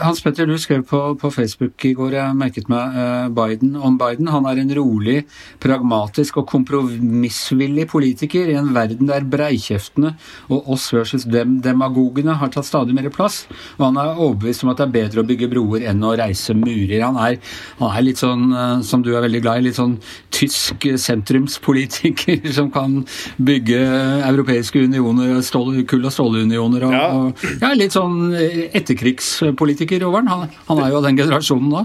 Hans 0.00 0.22
Petter, 0.24 0.46
du 0.48 0.56
skrev 0.56 0.80
på, 0.88 0.98
på, 1.20 1.28
Facebook 1.30 1.84
i 1.84 1.90
går 1.92 2.14
jeg 2.16 2.36
merket 2.40 2.70
meg 2.72 2.94
uh, 2.96 3.26
Biden 3.36 3.74
om 3.76 3.98
Biden. 4.00 4.30
Han 4.32 4.46
er 4.48 4.62
en 4.62 4.70
rolig, 4.78 5.18
pragmatisk 5.60 6.38
og 6.40 6.46
kompromissvillig 6.48 7.84
politiker 7.92 8.48
i 8.48 8.56
en 8.56 8.70
verden 8.72 9.10
der 9.10 9.26
breikjeftene 9.28 10.14
og 10.48 10.70
oss 10.72 10.86
versus 10.94 11.26
dem 11.28 11.58
demagogene 11.60 12.38
har 12.40 12.52
tatt 12.54 12.64
stadig 12.64 12.96
mer 12.96 13.10
plass. 13.12 13.42
Og 13.76 13.90
han 13.90 14.00
er 14.00 14.14
overbevist 14.14 14.64
om 14.64 14.72
at 14.72 14.80
det 14.80 14.86
er 14.86 14.94
bedre 14.96 15.20
å 15.20 15.28
bygge 15.28 15.50
broer 15.52 15.84
enn 15.92 16.00
å 16.00 16.14
reise 16.16 16.56
murer. 16.56 17.04
Han 17.04 17.20
er, 17.20 17.36
han 17.82 17.92
er 17.92 18.08
litt 18.08 18.24
sånn, 18.24 18.48
uh, 18.56 18.80
som 18.88 19.04
du 19.04 19.12
er 19.12 19.26
veldig 19.26 19.44
glad 19.44 19.60
i, 19.60 19.66
litt 19.68 19.80
sånn 19.82 19.98
tysk 20.32 20.88
sentrumspolitiker 20.96 22.48
som 22.56 22.72
kan 22.72 23.02
bygge 23.36 23.84
europeiske 24.30 24.86
unioner, 24.88 25.36
stål, 25.44 25.82
kull- 25.84 26.08
og 26.08 26.16
stålunioner 26.16 26.88
og, 26.88 26.96
ja. 26.96 27.06
og 27.12 27.46
ja, 27.60 27.74
litt 27.76 28.00
sånn 28.00 28.32
etterkrigs 28.32 29.41
politiker, 29.58 30.02
Jovern. 30.06 30.30
Han, 30.30 30.48
han 30.68 30.82
er 30.82 30.92
jo 30.92 31.00
av 31.00 31.08
den 31.08 31.18
generasjonen 31.18 31.72
da. 31.74 31.84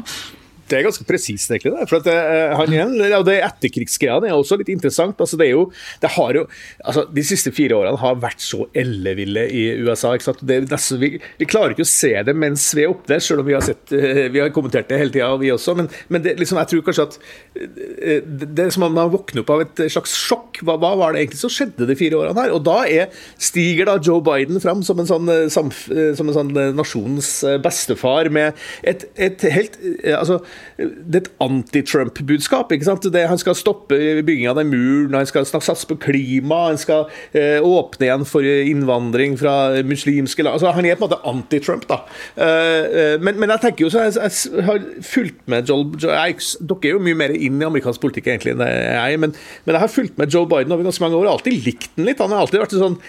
Det 0.67 0.77
er 0.77 0.83
ganske 0.87 1.05
presist, 1.07 1.51
egentlig. 1.51 1.71
Det. 1.73 1.85
For 1.89 2.01
at 2.01 2.07
eh, 2.11 2.53
han 2.59 2.73
igjen, 2.73 2.95
og 3.17 3.25
det 3.27 3.37
Etterkrigsgreia 3.45 4.17
er 4.19 4.35
også 4.35 4.57
litt 4.59 4.71
interessant. 4.73 5.19
Altså, 5.23 5.39
det 5.39 5.47
er 5.47 5.53
jo, 5.53 5.67
det 6.03 6.11
har 6.17 6.39
jo, 6.39 6.43
altså, 6.83 7.05
de 7.13 7.23
siste 7.25 7.53
fire 7.55 7.77
årene 7.77 8.01
har 8.01 8.17
vært 8.19 8.43
så 8.43 8.65
elleville 8.77 9.45
i 9.47 9.63
USA. 9.85 10.13
ikke 10.17 10.27
sant? 10.27 10.43
Det, 10.47 10.59
det, 10.67 10.81
vi, 10.99 11.11
vi, 11.39 11.47
klarer 11.47 11.75
ikke 11.75 11.85
å 11.87 11.91
se 11.91 12.11
det 12.27 12.35
mens 12.35 12.65
vi 12.75 12.83
er 12.83 12.91
oppe 12.91 13.13
der, 13.13 13.23
selv 13.23 13.43
om 13.43 13.47
vi 13.47 13.55
har, 13.55 13.63
sett, 13.63 13.93
eh, 13.95 14.25
vi 14.33 14.41
har 14.43 14.51
kommentert 14.55 14.91
det 14.91 14.99
hele 14.99 15.13
tida, 15.13 15.29
vi 15.39 15.53
også. 15.53 15.77
Men, 15.79 15.91
men 16.11 16.25
det, 16.25 16.35
liksom, 16.41 16.59
jeg 16.63 16.71
tror 16.73 16.85
kanskje 16.89 17.07
at 17.07 17.17
eh, 17.63 18.19
det 18.25 18.67
er 18.67 18.75
som 18.75 18.87
om 18.89 18.97
man 18.97 19.13
våkner 19.13 19.45
opp 19.45 19.55
av 19.55 19.63
et 19.63 19.83
slags 19.93 20.17
sjokk. 20.19 20.61
Hva, 20.67 20.75
hva, 20.81 20.93
var 20.99 21.15
det 21.15 21.23
egentlig 21.23 21.41
som 21.43 21.53
skjedde 21.53 21.87
de 21.87 21.97
fire 21.99 22.19
årene 22.19 22.43
her? 22.43 22.55
Og 22.57 22.65
da 22.67 22.81
er, 22.83 23.15
stiger 23.39 23.87
da 23.87 23.97
Joe 24.03 24.19
Biden 24.25 24.59
fram 24.63 24.83
som 24.83 24.99
en 24.99 25.07
sånn, 25.07 25.31
som 25.53 25.71
en 25.71 26.35
sånn 26.35 26.53
nasjonens 26.75 27.31
bestefar 27.63 28.31
med 28.33 28.57
et, 28.87 29.05
et 29.15 29.43
helt 29.53 29.77
altså 30.17 30.41
et 30.77 31.29
anti-Trump-budskap. 31.43 32.71
ikke 32.71 32.87
sant? 32.87 33.07
Det, 33.13 33.27
Han 33.27 33.41
skal 33.41 33.55
stoppe 33.57 33.97
bygging 34.23 34.47
av 34.49 34.57
den 34.59 34.71
muren, 34.71 35.15
han 35.17 35.29
skal 35.29 35.45
satse 35.45 35.87
på 35.87 35.97
klima, 36.07 36.67
han 36.71 36.79
skal 36.81 37.07
eh, 37.33 37.63
åpne 37.63 38.07
igjen 38.07 38.25
for 38.27 38.45
innvandring 38.45 39.37
fra 39.39 39.81
muslimske 39.87 40.43
land. 40.43 40.57
Altså, 40.57 40.73
han 40.75 40.85
er 40.85 40.97
på 40.97 41.05
en 41.05 41.09
måte 41.09 41.21
anti-Trump. 41.27 41.87
da. 41.89 42.01
Eh, 42.35 42.45
eh 42.47 43.15
men, 43.21 43.39
men, 43.39 43.49
jeg 43.55 43.63
tenker 43.63 43.85
jo 43.85 43.91
så 43.91 44.05
jeg, 44.05 44.17
jeg 44.19 44.65
har 44.67 44.83
fulgt 45.03 45.39
med 45.49 45.67
Joel 45.67 45.87
jeg, 45.97 46.37
Dere 46.67 46.89
er 46.89 46.95
jo 46.95 47.01
mye 47.03 47.17
mer 47.17 47.33
inn 47.33 47.61
i 47.61 47.65
amerikansk 47.65 48.01
politikk 48.03 48.29
egentlig 48.29 48.53
enn 48.53 48.63
jeg, 48.63 49.19
men, 49.21 49.33
men 49.65 49.75
jeg 49.75 49.83
har 49.83 49.91
fulgt 49.91 50.19
med 50.19 50.33
Joe 50.33 50.47
Biden 50.49 50.73
over 50.73 50.85
ganske 50.87 51.03
mange 51.03 51.17
år 51.17 51.27
og 51.27 51.33
alltid 51.37 51.65
likt 51.65 51.89
den 51.97 52.07
litt. 52.09 52.21
Han 52.21 52.33
har 52.33 52.45
alltid 52.45 52.61
vært 52.61 52.77
sånn 52.77 52.99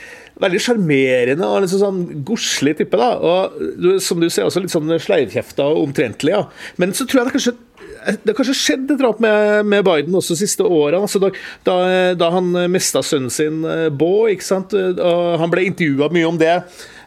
veldig 0.43 0.61
sjarmerende 0.63 1.47
og 1.47 1.65
liksom 1.65 1.83
sånn 1.83 2.03
godslig 2.27 2.77
type. 2.79 2.99
da, 2.99 3.15
og 3.19 4.03
Som 4.05 4.21
du 4.23 4.29
ser, 4.29 4.47
også 4.47 4.63
litt 4.65 4.75
sånn 4.75 4.91
sleivkjefta 4.99 5.67
og 5.67 5.89
omtrentlig. 5.89 6.35
ja. 6.37 6.45
Men 6.77 6.95
så 6.95 7.07
tror 7.07 7.23
jeg 7.23 7.31
det 7.31 7.39
kanskje 7.39 7.59
det 8.09 8.31
har 8.31 8.37
kanskje 8.39 8.55
skjedd 8.55 8.93
et 8.93 9.01
eller 9.03 9.19
med, 9.21 9.67
med, 9.67 9.83
Biden 9.85 10.15
også 10.15 10.33
de 10.33 10.41
siste 10.41 10.65
årene. 10.65 11.03
Altså 11.03 11.21
da, 11.21 11.29
da, 11.67 11.75
da, 12.17 12.29
han 12.33 12.55
mista 12.71 13.03
sønnen 13.05 13.33
sin, 13.33 13.59
Baa. 13.99 14.37
Sant? 14.45 14.73
Og 14.73 15.27
han 15.43 15.53
ble 15.53 15.67
intervjua 15.69 16.09
mye 16.15 16.29
om 16.31 16.39
det. 16.41 16.55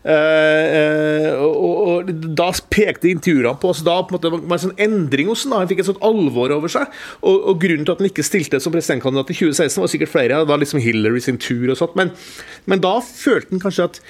Uh, 0.01 1.27
og, 1.45 1.75
og, 1.85 2.07
Da 2.33 2.47
pekte 2.73 3.11
intervjuene 3.11 3.53
på 3.61 3.69
oss 3.69 3.83
da 3.85 3.99
på 4.01 4.15
en 4.15 4.17
måte 4.17 4.31
var 4.33 4.55
en 4.57 4.63
sånn 4.63 4.81
endring 4.81 5.29
hos 5.29 5.45
ham. 5.45 5.59
Han 5.59 5.69
fikk 5.69 5.83
et 5.83 5.91
sånt 5.91 6.01
alvor 6.05 6.53
over 6.55 6.71
seg. 6.73 6.89
Og, 7.21 7.37
og, 7.37 7.61
Grunnen 7.61 7.85
til 7.85 7.93
at 7.93 8.01
han 8.01 8.09
ikke 8.09 8.25
stilte 8.25 8.61
som 8.63 8.73
presidentkandidat 8.73 9.33
i 9.33 9.37
2016, 9.37 9.77
var 9.83 9.93
sikkert 9.93 10.13
flere. 10.15 10.41
Det 10.41 10.49
var 10.49 10.61
liksom 10.63 10.81
Hillary 10.81 11.21
sin 11.23 11.39
tur 11.41 11.69
og 11.69 11.77
sånt. 11.79 11.95
Men, 11.99 12.13
men 12.65 12.83
da 12.83 12.97
følte 13.05 13.53
han 13.53 13.63
kanskje 13.63 13.89
at 13.91 14.03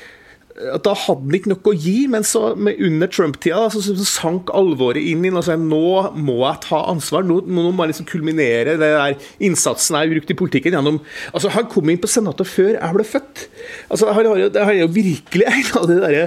at 0.51 0.83
da 0.85 0.93
hadde 0.97 1.23
han 1.23 1.37
ikke 1.37 1.51
noe 1.51 1.71
å 1.71 1.75
gi, 1.75 1.95
men 2.11 2.25
så 2.27 2.51
under 2.53 3.11
Trump-tida 3.11 3.65
så, 3.73 3.81
så, 3.83 3.95
sank 4.07 4.51
alvoret 4.57 5.01
inn 5.01 5.23
i 5.25 5.31
altså, 5.31 5.55
nå 5.59 6.11
må 6.19 6.37
jeg 6.43 6.63
ta 6.67 6.81
ansvar. 6.91 7.25
Nå, 7.27 7.41
nå 7.47 7.69
må 7.71 7.85
jeg 7.85 7.93
liksom 7.93 8.09
kulminere 8.11 8.77
det 8.79 8.91
der 8.93 9.29
innsatsen 9.43 9.97
jeg 9.97 10.09
har 10.09 10.15
brukt 10.15 10.33
i 10.33 10.37
politikken 10.37 10.75
gjennom 10.77 10.99
altså 11.31 11.51
Han 11.55 11.69
kom 11.71 11.89
inn 11.91 12.01
på 12.01 12.09
Senatet 12.11 12.49
før 12.49 12.73
jeg 12.75 12.97
ble 12.97 13.07
født. 13.07 13.45
Altså 13.93 14.11
Han 14.15 14.31
har 14.57 14.75
jo 14.77 14.89
virkelig 14.91 15.47
en 15.55 15.71
av 15.79 15.87
de 15.89 16.01
der 16.01 16.19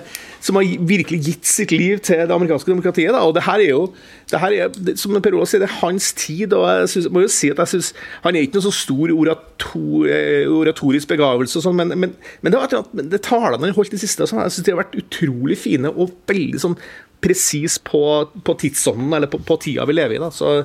som 0.44 0.58
har 0.58 0.68
virkelig 0.84 1.20
gitt 1.24 1.48
sitt 1.48 1.72
liv 1.72 2.00
til 2.04 2.20
det 2.20 2.34
amerikanske 2.34 2.68
demokratiet. 2.68 3.12
Da. 3.14 3.22
Og 3.24 3.32
det 3.36 3.46
her 3.46 3.62
er 3.62 3.70
jo, 3.70 3.84
det 4.30 4.40
her 4.42 4.56
er, 4.66 4.90
som 5.00 5.16
Per 5.16 5.36
Olav 5.36 5.48
sier, 5.48 5.62
det 5.62 5.70
er 5.70 5.78
hans 5.80 6.10
tid. 6.20 6.52
og 6.52 6.66
jeg 6.68 6.90
synes, 6.92 7.08
må 7.10 7.22
jo 7.24 7.30
si 7.32 7.48
at 7.52 7.62
jeg 7.62 7.68
synes, 7.68 7.92
Han 8.22 8.36
er 8.36 8.44
ikke 8.44 8.58
noen 8.58 8.66
så 8.66 8.74
stor 8.76 9.12
orator, 9.14 10.06
eh, 10.06 10.44
oratorisk 10.48 11.08
begavelse, 11.08 11.58
og 11.58 11.64
sånn, 11.64 11.76
men, 11.76 11.94
men, 11.96 12.14
men, 12.42 12.52
det, 12.52 12.60
var, 12.60 12.84
det 12.92 13.22
talene 13.24 13.64
han 13.64 13.76
holdt 13.76 13.96
i 13.96 14.00
det 14.18 14.26
og 14.26 14.32
sånn, 14.32 14.44
jeg 14.44 14.54
synes 14.54 14.66
de 14.66 14.74
har 14.74 14.82
vært 14.82 15.00
utrolig 15.00 15.58
fine 15.60 15.90
og 15.92 16.14
veldig 16.30 16.62
sånn 16.62 16.78
presis 17.24 17.78
på, 17.80 18.02
på 18.44 18.54
tidsånden, 18.60 19.12
eller 19.16 19.30
på, 19.32 19.40
på, 19.46 19.56
tida 19.62 19.86
vi 19.88 19.96
lever 19.96 20.18
i. 20.18 20.22
da, 20.22 20.30
så 20.34 20.56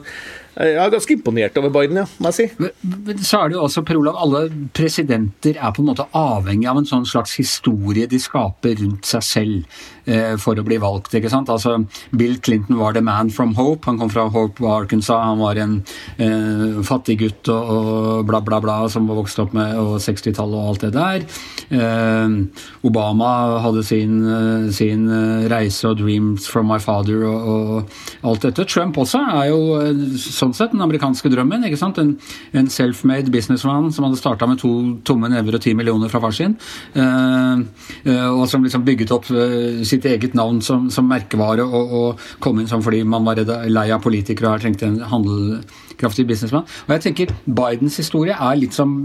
jeg 0.60 0.75
er 0.75 0.92
ganske 0.92 1.16
imponert 1.16 1.58
over 1.62 1.72
Biden, 1.72 2.01
ja, 2.01 2.06
må 2.20 2.32
jeg 2.34 2.36
si. 2.36 2.48
Men, 2.60 3.22
så 3.24 3.39
er 3.39 3.51
det 3.51 3.56
jo 3.56 3.63
også, 3.63 3.84
Per 3.88 4.00
Olav, 4.00 4.18
alle 4.20 4.42
presidenter 4.75 5.56
er 5.56 5.72
på 5.75 5.84
en 5.84 5.88
måte 5.92 6.08
avhengig 6.18 6.68
av 6.68 6.82
en 6.82 6.89
sånn 6.89 7.08
slags 7.08 7.38
historie 7.39 8.10
de 8.12 8.20
skaper 8.20 8.75
rundt 8.82 9.08
seg 9.08 9.24
selv 9.24 9.78
eh, 10.04 10.36
for 10.42 10.60
å 10.60 10.66
bli 10.68 10.80
valgt. 10.82 11.16
ikke 11.16 11.32
sant? 11.32 11.51
Altså, 11.54 11.78
Bill 12.12 12.36
Clinton 12.44 12.80
var 12.82 12.98
the 12.98 13.04
man 13.06 13.32
from 13.32 13.54
Hope. 13.56 13.88
Han 13.88 14.01
kom 14.01 14.12
fra 14.12 14.28
Hope, 14.34 14.66
Arkansas. 14.68 15.24
Han 15.24 15.39
var 15.39 15.62
en 15.63 15.78
eh, 16.20 16.82
fattig 16.88 17.20
gutt 17.24 17.51
og, 17.54 17.72
og, 17.78 18.28
bla, 18.28 18.44
bla, 18.44 18.60
bla 18.63 18.78
som 18.92 19.08
var 19.08 19.22
vokst 19.22 19.39
opp 19.39 19.56
med 19.56 19.80
60-tallet 20.04 20.60
og 20.60 20.74
alt 20.74 20.86
det 20.88 20.92
der. 20.98 21.24
Eh, 21.72 22.36
Obama 22.89 23.32
hadde 23.63 23.86
sin, 23.88 24.20
eh, 24.28 24.68
sin, 24.75 25.08
eh, 25.08 25.48
reise 25.51 25.88
og 25.88 26.00
'Dreams 26.04 26.51
from 26.51 26.68
my 26.68 26.80
father' 26.84 27.24
og, 27.24 27.48
og 27.48 27.89
alt 28.24 28.44
dette. 28.44 28.68
Trump 28.68 29.00
også 29.00 29.24
er 29.39 29.50
jo 29.50 29.60
sånn 30.20 30.49
sånn 30.50 30.58
sett 30.58 30.74
den 30.74 30.84
amerikanske 30.84 31.29
drømmen. 31.32 31.65
ikke 31.68 31.79
sant? 31.79 32.00
En, 32.01 32.15
en 32.53 32.70
self-made 32.72 33.32
businessman 33.34 33.91
som 33.94 34.08
hadde 34.08 34.20
starta 34.20 34.48
med 34.50 34.62
to 34.62 34.72
tomme 35.08 35.29
never 35.32 35.58
og 35.58 35.63
ti 35.63 35.74
millioner 35.77 36.12
fra 36.12 36.22
far 36.24 36.36
sin. 36.36 36.58
Uh, 36.96 37.65
uh, 38.08 38.29
og 38.34 38.48
som 38.50 38.65
liksom 38.65 38.86
bygget 38.88 39.13
opp 39.15 39.29
uh, 39.32 39.82
sitt 39.88 40.06
eget 40.10 40.38
navn 40.38 40.62
som, 40.65 40.89
som 40.94 41.08
merkevare 41.10 41.65
og, 41.65 41.96
og, 42.00 42.27
kom 42.44 42.60
inn 42.60 42.70
sånn 42.70 42.84
fordi 42.84 43.01
man 43.08 43.25
var 43.27 43.41
lei 43.70 43.89
av 43.94 44.01
politikere 44.03 44.50
og 44.50 44.58
her 44.58 44.63
trengte 44.65 44.88
en 44.88 45.00
handelkraftig 45.12 46.25
businessman. 46.29 46.68
Og 46.88 46.96
jeg 46.96 47.10
tenker 47.10 47.36
Bidens 47.46 48.00
historie 48.01 48.36
er 48.36 48.60
litt 48.60 48.77
som 48.77 48.96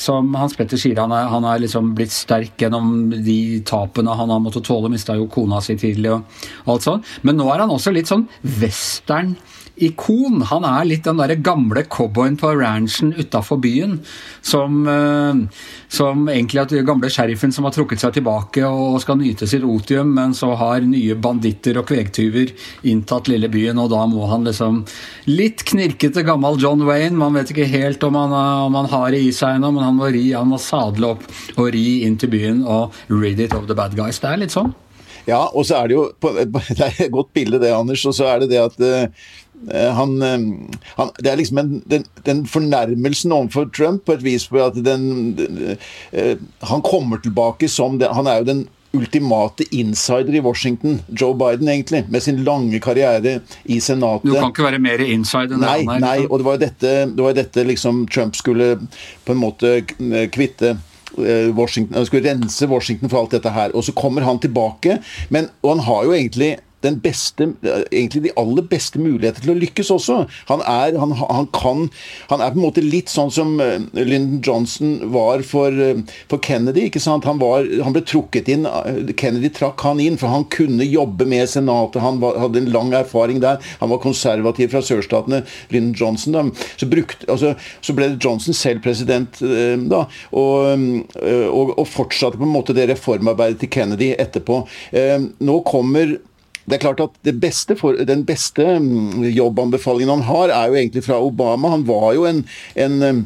som 0.00 0.32
Hans 0.38 0.54
Petter 0.56 0.80
sier, 0.80 0.96
han 1.00 1.12
er, 1.12 1.28
han 1.28 1.44
er 1.44 1.60
liksom 1.64 1.92
blitt 1.98 2.14
sterk 2.14 2.60
gjennom 2.62 3.10
de 3.12 3.60
tapene 3.68 4.14
han 4.16 4.32
har 4.32 4.40
måttet 4.42 4.64
tåle. 4.68 4.88
Mista 4.92 5.16
jo 5.18 5.28
kona 5.32 5.60
si 5.64 5.76
tidlig 5.80 6.14
og 6.14 6.70
alt 6.72 6.86
sånt. 6.86 7.10
Men 7.26 7.36
nå 7.40 7.48
er 7.52 7.64
han 7.64 7.74
også 7.74 7.92
litt 7.92 8.08
sånn 8.08 8.24
western 8.62 9.34
ikon. 9.82 10.42
Han 10.50 10.66
er 10.68 10.86
litt 10.88 11.06
den 11.06 11.20
derre 11.20 11.36
gamle 11.40 11.84
cowboyen 11.88 12.36
på 12.40 12.52
ranchen 12.58 13.12
utafor 13.16 13.60
byen 13.62 13.98
som, 14.40 14.80
eh, 14.88 15.40
som 15.88 16.28
egentlig 16.28 16.60
er 16.60 16.70
den 16.70 16.86
gamle 16.88 17.10
sheriffen 17.10 17.52
som 17.52 17.64
har 17.64 17.74
trukket 17.74 18.02
seg 18.02 18.14
tilbake 18.18 18.64
og 18.66 19.00
skal 19.02 19.18
nyte 19.20 19.48
sitt 19.48 19.64
otium, 19.64 20.14
men 20.14 20.34
så 20.36 20.52
har 20.56 20.80
nye 20.86 21.14
banditter 21.14 21.80
og 21.80 21.88
kvegtyver 21.90 22.52
inntatt 22.84 23.28
lille 23.28 23.50
byen, 23.52 23.78
og 23.78 23.90
da 23.94 24.04
må 24.10 24.28
han 24.30 24.44
liksom 24.48 24.84
Litt 25.30 25.62
knirkete 25.68 26.24
gammel 26.26 26.58
John 26.60 26.82
Wayne, 26.86 27.16
man 27.16 27.36
vet 27.36 27.52
ikke 27.52 27.68
helt 27.70 28.02
om 28.04 28.16
han, 28.18 28.32
om 28.66 28.74
han 28.74 28.88
har 28.90 29.10
det 29.14 29.20
i 29.22 29.32
seg 29.34 29.58
ennå, 29.58 29.70
men 29.74 29.84
han 29.84 29.98
må, 29.98 30.10
ri, 30.12 30.30
han 30.32 30.50
må 30.50 30.58
sadle 30.60 31.14
opp 31.14 31.24
og 31.56 31.72
ri 31.74 32.02
inn 32.06 32.18
til 32.20 32.32
byen 32.32 32.62
og 32.66 32.96
rid 33.08 33.40
it 33.40 33.54
of 33.54 33.68
the 33.68 33.76
bad 33.76 33.96
guys. 33.98 34.20
Det 34.20 34.30
er 34.30 34.40
litt 34.42 34.54
sånn. 34.54 34.72
Ja, 35.28 35.42
og 35.52 35.66
så 35.68 35.80
er 35.80 35.90
det 35.90 35.96
jo 35.96 36.06
Det 36.22 36.86
er 36.86 37.04
et 37.06 37.12
godt 37.12 37.32
bilde, 37.36 37.60
det, 37.62 37.72
Anders. 37.74 38.04
Og 38.08 38.16
så 38.16 38.28
er 38.30 38.42
det 38.42 38.50
det 38.54 38.60
at 38.62 38.80
uh, 38.80 39.30
han, 39.68 40.22
uh, 40.22 40.80
han, 40.96 41.14
Det 41.18 41.30
er 41.30 41.36
liksom 41.40 41.58
en, 41.58 41.72
den, 41.86 42.04
den, 42.24 42.46
fornærmelsen 42.48 43.32
overfor 43.32 43.68
Trump 43.76 44.06
på 44.06 44.16
et 44.16 44.24
vis 44.24 44.48
på 44.48 44.62
at 44.64 44.78
den, 44.84 45.36
den, 45.36 45.78
Han 46.70 46.82
kommer 46.82 47.20
tilbake 47.20 47.68
som 47.68 48.00
Han 48.00 48.26
er 48.26 48.40
jo 48.40 48.52
den 48.52 48.68
ultimate 48.92 49.64
insider 49.70 50.34
i 50.34 50.40
Washington, 50.42 50.96
Joe 51.08 51.34
Biden, 51.38 51.68
egentlig, 51.68 52.04
med 52.08 52.22
sin 52.22 52.40
lange 52.44 52.80
karriere 52.82 53.36
i 53.64 53.78
Senatet. 53.80 54.26
Du 54.26 54.34
kan 54.34 54.50
ikke 54.50 54.66
være 54.66 54.80
mer 54.82 55.04
insider 55.04 55.54
enn 55.54 55.62
nei, 55.62 55.76
han 55.84 55.92
er? 55.94 56.00
Nei, 56.02 56.16
liksom. 56.18 56.32
og 56.32 56.40
det 56.40 56.46
var 56.48 56.56
jo 56.56 56.62
dette, 56.64 56.94
det 57.14 57.26
var 57.26 57.36
dette 57.38 57.66
liksom 57.68 58.00
Trump 58.10 58.34
skulle 58.34 58.72
på 59.24 59.36
en 59.36 59.42
måte 59.44 59.76
kvitte 60.34 60.74
Washington, 61.14 61.56
Washington, 61.56 62.06
skulle 62.06 62.30
rense 62.30 62.66
Washington 62.66 63.10
for 63.10 63.20
alt 63.22 63.32
dette 63.34 63.50
her. 63.50 63.74
Og 63.74 63.84
så 63.84 63.92
kommer 63.92 64.22
han 64.22 64.38
tilbake, 64.42 64.98
men, 65.28 65.48
og 65.62 65.76
han 65.76 65.84
har 65.86 66.04
jo 66.06 66.14
egentlig 66.14 66.52
den 66.84 66.96
beste, 67.00 67.50
egentlig 67.90 68.22
de 68.24 68.32
aller 68.40 68.64
beste 68.68 69.00
muligheter 69.00 69.44
til 69.44 69.52
å 69.52 69.58
lykkes 69.58 69.90
også. 69.92 70.16
Han 70.48 70.62
er, 70.64 70.96
han, 71.00 71.12
han 71.18 71.48
kan, 71.54 71.86
han 72.30 72.40
er 72.40 72.54
på 72.54 72.60
en 72.60 72.64
måte 72.64 72.84
litt 72.84 73.12
sånn 73.12 73.32
som 73.34 73.52
eh, 73.60 73.82
Lyndon 73.98 74.40
Johnson 74.44 74.94
var 75.12 75.44
for, 75.46 75.74
eh, 75.74 76.00
for 76.30 76.40
Kennedy. 76.44 76.86
ikke 76.88 77.02
sant? 77.02 77.28
Han, 77.28 77.40
var, 77.42 77.68
han, 77.84 77.94
ble 77.96 78.04
trukket 78.06 78.48
inn, 78.52 78.64
eh, 78.68 79.12
Kennedy 79.20 79.52
trakk 79.56 79.84
han 79.84 80.00
inn, 80.02 80.16
for 80.20 80.32
han 80.32 80.46
kunne 80.52 80.86
jobbe 80.88 81.28
med 81.28 81.50
Senatet. 81.52 82.00
Han 82.04 82.22
var, 82.22 82.38
hadde 82.40 82.62
en 82.62 82.72
lang 82.72 82.94
erfaring 82.96 83.42
der. 83.44 83.60
Han 83.82 83.92
var 83.92 84.02
konservativ 84.02 84.72
fra 84.72 84.84
sørstatene. 84.84 85.42
Lyndon 85.74 85.96
Johnson 86.00 86.36
da, 86.36 86.46
så, 86.80 86.88
brukte, 86.88 87.28
altså, 87.28 87.54
så 87.84 87.96
ble 87.96 88.14
Johnson 88.16 88.56
selv 88.56 88.82
president 88.84 89.40
da, 89.90 90.04
og, 90.36 90.82
og, 91.20 91.72
og 91.74 91.86
fortsatte 91.88 92.38
på 92.40 92.46
en 92.46 92.52
måte 92.52 92.74
det 92.76 92.86
reformarbeidet 92.90 93.60
til 93.62 93.72
Kennedy 93.72 94.10
etterpå. 94.20 94.62
Nå 95.44 95.56
kommer 95.66 96.16
det 96.70 96.78
er 96.78 96.84
klart 96.86 97.02
at 97.02 97.34
beste 97.42 97.76
for, 97.78 97.98
Den 98.06 98.24
beste 98.28 98.64
mm, 98.78 99.26
jobbanbefalingen 99.34 100.20
han 100.20 100.26
har, 100.28 100.54
er 100.54 100.70
jo 100.70 100.78
egentlig 100.78 101.04
fra 101.06 101.18
Obama. 101.20 101.74
Han 101.74 101.86
var 101.88 102.12
jo 102.16 102.26
en, 102.28 102.44
en 102.78 102.98
mm, 103.02 103.22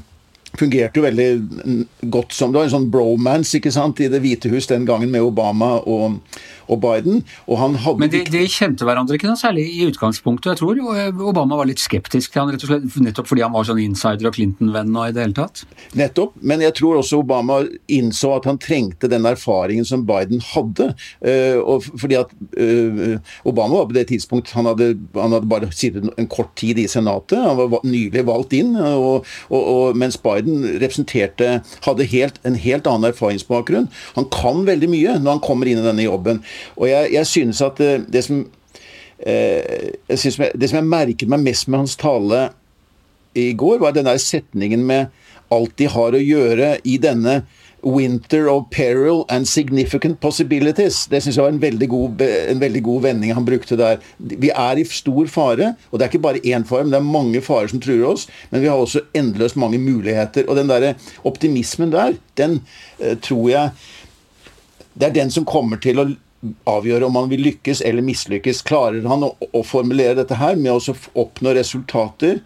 fungerte 0.59 1.01
jo 1.01 1.05
veldig 1.07 1.29
mm, 1.41 1.85
godt 2.15 2.35
som 2.35 2.53
Det 2.53 2.61
var 2.61 2.69
en 2.69 2.75
sånn 2.77 2.91
bromance 2.93 3.59
ikke 3.59 3.73
sant, 3.75 4.01
i 4.01 4.11
Det 4.13 4.23
hvite 4.25 4.53
hus 4.53 4.69
den 4.71 4.87
gangen 4.89 5.13
med 5.13 5.25
Obama 5.27 5.77
og, 5.83 6.21
og 6.69 6.81
Biden. 6.83 7.23
Og 7.49 7.99
Men 8.01 8.13
de, 8.13 8.23
de, 8.31 8.45
kjente 8.51 8.87
hverandre 8.87 9.19
ikke 9.19 9.29
noe 9.29 9.41
særlig 9.41 9.67
i 9.73 9.87
utgangspunktet. 9.89 10.55
Jeg 10.55 10.61
tror 10.63 10.81
eh, 10.95 11.25
Obama 11.25 11.59
var 11.61 11.69
litt 11.69 11.83
skeptisk 11.83 12.33
til 12.33 12.43
han 12.43 12.53
rett 12.55 12.65
og 12.67 12.73
slett, 12.73 12.99
nettopp 13.05 13.31
fordi 13.31 13.45
han 13.45 13.55
var 13.55 13.67
sånn 13.69 13.83
insider 13.83 14.29
og 14.29 14.37
Clinton-venn 14.37 14.95
og 14.95 15.09
i 15.09 15.15
det 15.17 15.25
hele 15.25 15.37
tatt. 15.37 15.65
Nettopp, 15.99 16.37
men 16.43 16.65
jeg 16.65 16.77
tror 16.79 17.01
også 17.01 17.21
Obama 17.23 17.61
innså 17.93 18.35
at 18.39 18.49
han 18.49 18.61
trengte 18.63 19.11
den 19.11 19.27
erfaringen 19.29 19.87
som 19.89 20.05
Biden 20.09 20.43
hadde. 20.53 20.91
Uh, 21.25 21.59
og 21.61 21.87
fordi 22.01 22.19
at 22.19 22.33
uh, 22.59 23.17
Obama 23.49 23.81
var 23.81 23.91
på 23.91 23.97
det 23.97 24.07
tidspunkt 24.11 24.53
han 24.55 24.69
hadde, 24.71 24.93
han 25.17 25.35
hadde 25.35 25.51
bare 25.51 25.71
sittet 25.75 26.09
en 26.21 26.31
kort 26.31 26.53
tid 26.61 26.81
i 26.81 26.87
Senatet. 26.91 27.39
Han 27.41 27.59
var 27.59 27.85
nylig 27.87 28.25
valgt 28.29 28.55
inn, 28.57 28.75
og, 28.79 29.29
og, 29.51 29.61
og, 29.63 29.99
mens 29.99 30.19
Biden 30.21 30.65
representerte 30.81 31.59
hadde 31.87 32.09
helt, 32.11 32.41
en 32.47 32.59
helt 32.59 32.89
annen 32.91 33.11
erfaringsbakgrunn. 33.11 33.89
Han 34.19 34.29
kan 34.35 34.65
veldig 34.69 34.91
mye 34.91 35.17
når 35.21 35.37
han 35.37 35.45
kommer 35.45 35.71
inn 35.71 35.81
i 35.81 35.87
denne 35.87 36.07
jobben. 36.07 36.43
Og 36.77 36.89
jeg, 36.89 37.13
jeg 37.15 37.27
synes 37.27 37.63
at 37.65 37.81
eh, 37.81 38.01
det 38.13 38.25
som 38.25 38.45
eh, 39.19 39.91
synes, 40.15 40.41
Det 40.55 40.71
som 40.71 40.81
jeg 40.81 40.91
merket 40.91 41.29
meg 41.29 41.45
mest 41.45 41.69
med 41.69 41.85
hans 41.85 41.97
tale 41.97 42.49
i 43.35 43.53
går, 43.53 43.79
var 43.83 43.95
den 43.95 44.07
der 44.07 44.19
setningen 44.23 44.85
med 44.87 45.07
alt 45.53 45.77
de 45.79 45.89
har 45.91 46.15
å 46.15 46.23
gjøre 46.23 46.77
i 46.85 46.99
denne 47.03 47.43
Winter 47.85 48.49
of 48.49 48.71
peril 48.71 49.27
and 49.29 49.49
significant 49.49 50.21
possibilities. 50.21 51.03
Det 51.07 51.21
syns 51.21 51.37
jeg 51.37 51.45
var 51.45 51.53
en 51.53 51.61
veldig, 51.61 51.89
god, 51.93 52.23
en 52.25 52.61
veldig, 52.63 52.83
god, 52.87 53.03
vending 53.05 53.35
han 53.37 53.45
brukte 53.45 53.77
der. 53.77 53.99
Vi 54.17 54.49
er 54.49 54.81
i 54.81 54.87
stor 54.89 55.29
fare, 55.29 55.75
og 55.91 55.99
det 55.99 56.07
er 56.07 56.13
ikke 56.13 56.23
bare 56.25 56.41
én 56.49 56.65
fare, 56.65 56.87
men 56.87 56.95
det 56.95 57.01
er 57.03 57.11
mange 57.11 57.43
farer 57.45 57.69
som 57.69 57.83
truer 57.85 58.07
oss. 58.09 58.25
Men 58.51 58.65
vi 58.65 58.71
har 58.73 58.81
også 58.81 59.05
endeløst 59.13 59.61
mange 59.61 59.79
muligheter. 59.79 60.49
Og 60.49 60.57
den 60.57 60.73
der 60.73 60.95
optimismen 61.29 61.93
der, 61.93 62.17
den 62.41 62.63
uh, 63.03 63.15
tror 63.21 63.49
jeg 63.51 63.71
Det 64.95 65.09
er 65.09 65.15
den 65.15 65.31
som 65.31 65.45
kommer 65.45 65.77
til 65.83 65.99
å 65.99 66.05
avgjøre 66.69 67.09
om 67.09 67.17
han 67.19 67.31
vil 67.33 67.45
lykkes 67.49 67.83
eller 67.87 68.05
mislykkes. 68.05 68.63
Klarer 68.67 69.07
han 69.09 69.27
å, 69.27 69.33
å 69.35 69.63
formulere 69.67 70.19
dette 70.21 70.39
her 70.41 70.59
med 70.61 70.75
å 70.75 70.97
oppnå 71.25 71.55
resultater? 71.57 72.43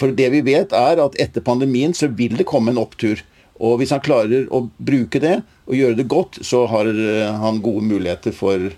For 0.00 0.14
det 0.16 0.30
vi 0.32 0.44
vet, 0.46 0.72
er 0.76 1.02
at 1.02 1.18
etter 1.20 1.44
pandemien 1.44 1.94
så 1.96 2.08
vil 2.08 2.36
det 2.38 2.48
komme 2.48 2.72
en 2.72 2.80
opptur. 2.82 3.22
Og 3.60 3.80
hvis 3.80 3.92
han 3.92 4.02
klarer 4.04 4.46
å 4.54 4.64
bruke 4.78 5.20
det 5.20 5.40
og 5.68 5.76
gjøre 5.76 5.98
det 5.98 6.08
godt, 6.08 6.40
så 6.46 6.64
har 6.70 6.88
han 7.42 7.60
gode 7.64 7.84
muligheter 7.90 8.34
for 8.34 8.70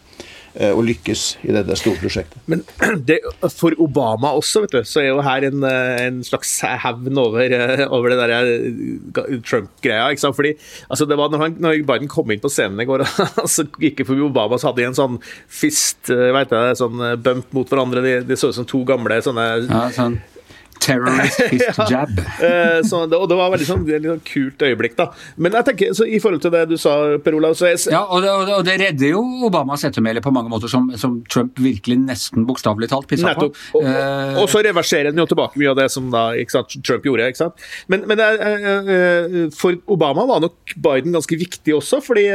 Eh, 0.53 0.69
å 0.69 0.83
lykkes 0.85 1.21
i 1.49 1.53
dette 1.55 1.77
store 1.81 1.97
prosjektet. 1.97 2.43
Men 2.51 2.61
det, 3.09 3.23
for 3.55 3.73
Obama 3.81 4.35
også, 4.37 4.61
vet 4.67 4.75
du, 4.75 4.81
så 4.85 5.01
er 5.01 5.07
jo 5.09 5.23
her 5.25 5.47
en, 5.49 5.65
eh, 5.65 6.01
en 6.05 6.19
slags 6.27 6.51
hevn 6.83 7.21
over, 7.23 7.55
eh, 7.57 7.85
over, 7.89 8.13
det 8.13 8.19
der 8.21 9.39
Trump-greia. 9.49 10.11
ikke 10.13 10.25
sant? 10.27 10.37
Fordi 10.37 10.53
altså 10.93 11.09
det 11.09 11.17
var 11.17 11.33
når, 11.33 11.45
han, 11.47 11.57
når, 11.57 11.79
Biden 11.89 12.11
kom 12.13 12.29
inn 12.35 12.43
på 12.43 12.53
scenen 12.53 12.85
i 12.85 12.89
går, 12.89 13.07
og 13.07 13.49
så 13.55 13.65
gikk 13.81 14.03
det 14.03 14.09
forbi 14.11 14.27
Obama, 14.27 14.61
så 14.61 14.69
hadde 14.69 14.83
de 14.83 14.91
en 14.91 14.99
sånn 14.99 15.17
fist, 15.49 16.13
vet 16.13 16.53
jeg, 16.53 16.77
sånn 16.83 17.01
bump 17.25 17.57
mot 17.57 17.73
hverandre. 17.73 18.05
De, 18.05 18.15
de 18.29 18.37
så 18.37 18.53
ut 18.53 18.61
som 18.61 18.69
to 18.69 18.83
gamle 18.89 19.23
sånne 19.25 19.49
ja, 19.65 19.87
sånn 19.97 20.21
Terrorist 20.83 21.43
fist 21.53 21.81
jab. 21.91 22.13
ja. 22.43 22.83
så, 22.87 23.05
og 23.07 23.29
det 23.31 23.39
var 23.39 23.53
veldig 23.55 23.69
sånn, 23.69 23.85
et 23.89 24.07
sånn 24.07 24.23
kult 24.27 24.65
øyeblikk, 24.67 24.97
da. 24.99 25.09
Men 25.37 25.57
jeg 25.59 25.69
tenker, 25.71 25.95
så 25.97 26.07
i 26.07 26.21
forhold 26.23 26.43
til 26.45 26.55
det 26.55 26.65
du 26.73 26.77
sa, 26.81 26.97
Per 27.23 27.39
Olav 27.39 27.57
så 27.59 27.71
jeg... 27.71 27.81
Ja, 27.93 28.03
og 28.05 28.25
det, 28.25 28.33
og 28.33 28.65
det, 28.67 28.77
redder 28.83 29.15
jo 29.15 29.23
Obamas 29.49 29.85
ettermæle 29.89 30.23
på 30.25 30.33
mange 30.35 30.53
måter, 30.53 30.71
som, 30.73 30.89
som 31.01 31.21
Trump 31.33 31.61
virkelig 31.63 31.99
nesten 32.03 32.47
bokstavelig 32.49 32.91
talt 32.93 33.09
pissa 33.11 33.35
på. 33.39 33.51
Og, 33.51 33.83
og, 33.83 34.41
og, 34.43 34.47
så 34.53 34.63
reverserer 34.67 35.13
han 35.13 35.23
jo 35.23 35.29
tilbake 35.31 35.61
mye 35.61 35.73
av 35.73 35.79
det 35.83 35.89
som 35.95 36.09
da, 36.13 36.29
sant, 36.53 36.79
Trump 36.87 37.07
gjorde. 37.07 37.31
ikke 37.33 37.45
sant? 37.45 37.69
Men, 37.93 38.07
men 38.11 38.23
uh, 38.23 39.53
for 39.57 39.79
Obama 39.93 40.27
var 40.29 40.43
nok 40.45 40.77
Biden 40.77 41.15
ganske 41.15 41.39
viktig 41.39 41.77
også, 41.79 42.03
fordi 42.05 42.29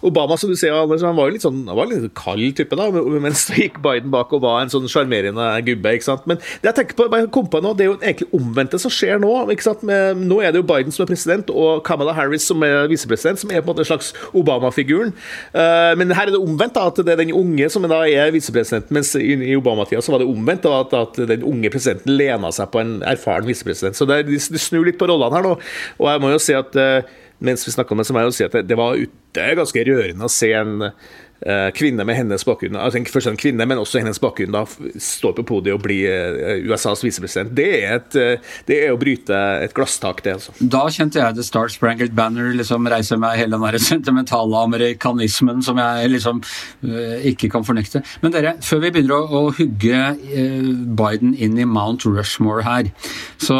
Obama 0.00 0.36
som 0.38 0.50
du 0.50 0.56
ser, 0.56 0.74
han 0.74 1.16
var 1.16 1.26
jo 1.26 1.34
litt 1.34 1.42
sånn, 1.42 1.64
han 1.66 1.76
var 1.78 1.88
litt 1.90 2.12
kald 2.18 2.54
type, 2.58 2.76
da, 2.78 2.86
mens 3.18 3.48
det 3.50 3.64
gikk 3.64 3.80
Biden 3.82 4.12
bak 4.14 4.30
og 4.36 4.44
var 4.44 4.60
en 4.62 4.70
sånn 4.70 4.86
sjarmerende 4.90 5.46
gubbe. 5.66 5.96
ikke 5.96 6.06
sant? 6.06 6.28
Men 6.30 6.38
det 6.38 6.70
jeg 6.70 6.76
tenker 6.76 6.98
på, 7.00 7.08
jeg 7.10 7.30
kom 7.34 7.48
på 7.50 7.62
nå, 7.68 7.74
det 7.76 7.84
er 7.84 7.90
jo 7.90 7.96
egentlig 7.98 8.28
omvendte 8.38 8.80
som 8.80 8.92
skjer 8.92 9.20
nå. 9.22 9.32
Med, 9.88 10.22
nå 10.24 10.40
er 10.42 10.54
det 10.54 10.62
jo 10.62 10.66
Biden 10.68 10.94
som 10.94 11.04
er 11.04 11.10
president, 11.10 11.52
og 11.52 11.82
Kamala 11.86 12.14
Harris 12.16 12.46
som 12.48 12.62
er 12.64 12.88
visepresident, 12.90 13.42
som 13.42 13.52
er 13.52 13.60
på 13.60 13.68
en 13.68 13.72
måte 13.72 13.84
en 13.84 13.90
slags 13.90 14.10
Obama-figuren. 14.36 15.12
Uh, 15.52 15.92
men 16.00 16.14
her 16.16 16.28
er 16.28 16.34
det 16.34 16.40
omvendt, 16.40 16.76
da, 16.78 16.88
at 16.88 17.00
det 17.04 17.14
er 17.14 17.22
den 17.22 17.34
unge 17.36 17.68
som 17.72 17.86
da 17.88 18.02
er 18.08 18.32
visepresident, 18.34 18.90
mens 18.94 19.14
i, 19.18 19.36
i 19.52 19.56
Obama-tida 19.58 20.02
så 20.04 20.14
var 20.14 20.24
det 20.24 20.30
omvendt, 20.30 20.66
da, 20.66 20.82
at, 20.86 20.96
at, 20.96 21.22
den 21.28 21.46
unge 21.46 21.72
presidenten 21.74 22.16
lena 22.16 22.52
seg 22.54 22.72
på 22.72 22.82
en 22.82 22.98
erfaren 23.06 23.48
visepresident. 23.48 23.98
Så 23.98 24.08
det, 24.08 24.24
de, 24.30 24.40
de 24.40 24.62
snur 24.62 24.88
litt 24.88 25.00
på 25.00 25.08
rollene 25.10 25.38
her 25.40 25.48
nå, 25.50 25.56
og 25.98 26.12
jeg 26.12 26.24
må 26.24 26.34
jo 26.34 26.42
si 26.42 26.56
at 26.56 26.78
uh, 26.78 27.16
mens 27.44 27.62
vi 27.66 27.72
snakka 27.74 27.94
om 27.94 28.00
det, 28.02 28.08
så 28.08 28.14
må 28.14 28.22
jeg 28.22 28.32
jo 28.32 28.36
si 28.38 28.46
at 28.48 28.56
det, 28.56 28.66
det 28.70 28.78
var 28.78 28.98
ute 28.98 29.48
ganske 29.58 29.84
rørende 29.86 30.26
å 30.26 30.32
se 30.32 30.48
en 30.56 30.88
kvinne 31.74 32.02
med 32.02 32.16
hennes 32.18 32.42
bakgrunn, 32.44 32.76
altså 32.76 32.98
først 33.12 33.30
en 33.30 33.38
kvinne, 33.38 33.66
men 33.68 33.78
også 33.78 34.00
hennes 34.02 34.18
bakgrunn, 34.18 34.54
da 34.54 34.64
står 35.02 35.36
på 35.38 35.44
podiet 35.46 35.76
og 35.76 35.84
blir 35.84 36.10
eh, 36.10 36.64
USAs 36.66 37.04
visepresident. 37.04 37.52
Det, 37.54 37.68
eh, 37.86 38.54
det, 38.66 38.78
er 38.78 38.94
å 38.94 38.98
bryte 39.00 39.36
et 39.62 39.74
glasstak, 39.76 40.22
det. 40.24 40.34
altså. 40.38 40.54
Da 40.58 40.86
kjente 40.92 41.20
jeg 41.20 41.36
The 41.36 41.46
Star 41.46 41.70
Sprangled 41.72 42.16
Banner 42.18 42.50
liksom 42.58 42.88
reise 42.90 43.18
meg 43.20 43.38
hele 43.40 43.58
den 43.58 43.86
sentimentale 43.92 44.64
amerikanismen 44.68 45.62
som 45.64 45.78
jeg 45.80 46.12
liksom 46.14 46.42
ikke 47.28 47.50
kan 47.52 47.66
fornekte. 47.66 48.02
Men 48.22 48.34
dere, 48.34 48.56
før 48.64 48.82
vi 48.82 48.92
begynner 48.94 49.16
å, 49.18 49.46
å 49.48 49.54
hugge 49.54 50.02
Biden 50.98 51.34
inn 51.34 51.58
i 51.58 51.66
Mount 51.68 52.06
Rushmore 52.08 52.64
her, 52.66 52.90
så 53.42 53.56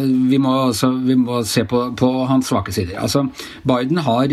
vi 0.00 0.40
må, 0.40 0.54
altså, 0.70 0.92
vi 1.04 1.16
må 1.18 1.42
se 1.48 1.64
på, 1.68 1.82
på, 1.98 2.10
hans 2.30 2.50
svake 2.50 2.72
sider. 2.74 2.98
Altså, 3.02 3.26
Biden 3.68 4.00
har, 4.06 4.32